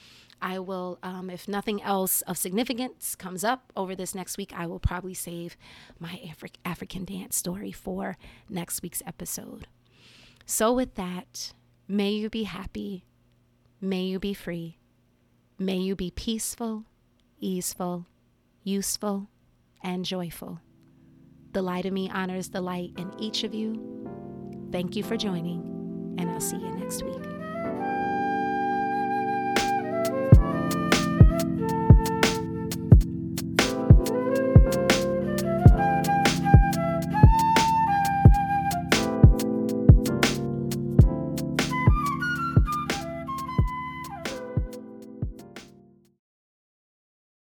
[0.40, 4.66] I will, um, if nothing else of significance comes up over this next week, I
[4.66, 5.56] will probably save
[6.00, 8.16] my Afri- African dance story for
[8.48, 9.68] next week's episode.
[10.44, 11.52] So, with that,
[11.86, 13.04] may you be happy,
[13.80, 14.78] may you be free,
[15.60, 16.86] may you be peaceful,
[17.42, 18.06] easeful,
[18.62, 19.28] useful,
[19.82, 20.60] and joyful.
[21.52, 24.68] The light of me honors the light in each of you.
[24.70, 25.60] Thank you for joining,
[26.18, 27.31] and I'll see you next week.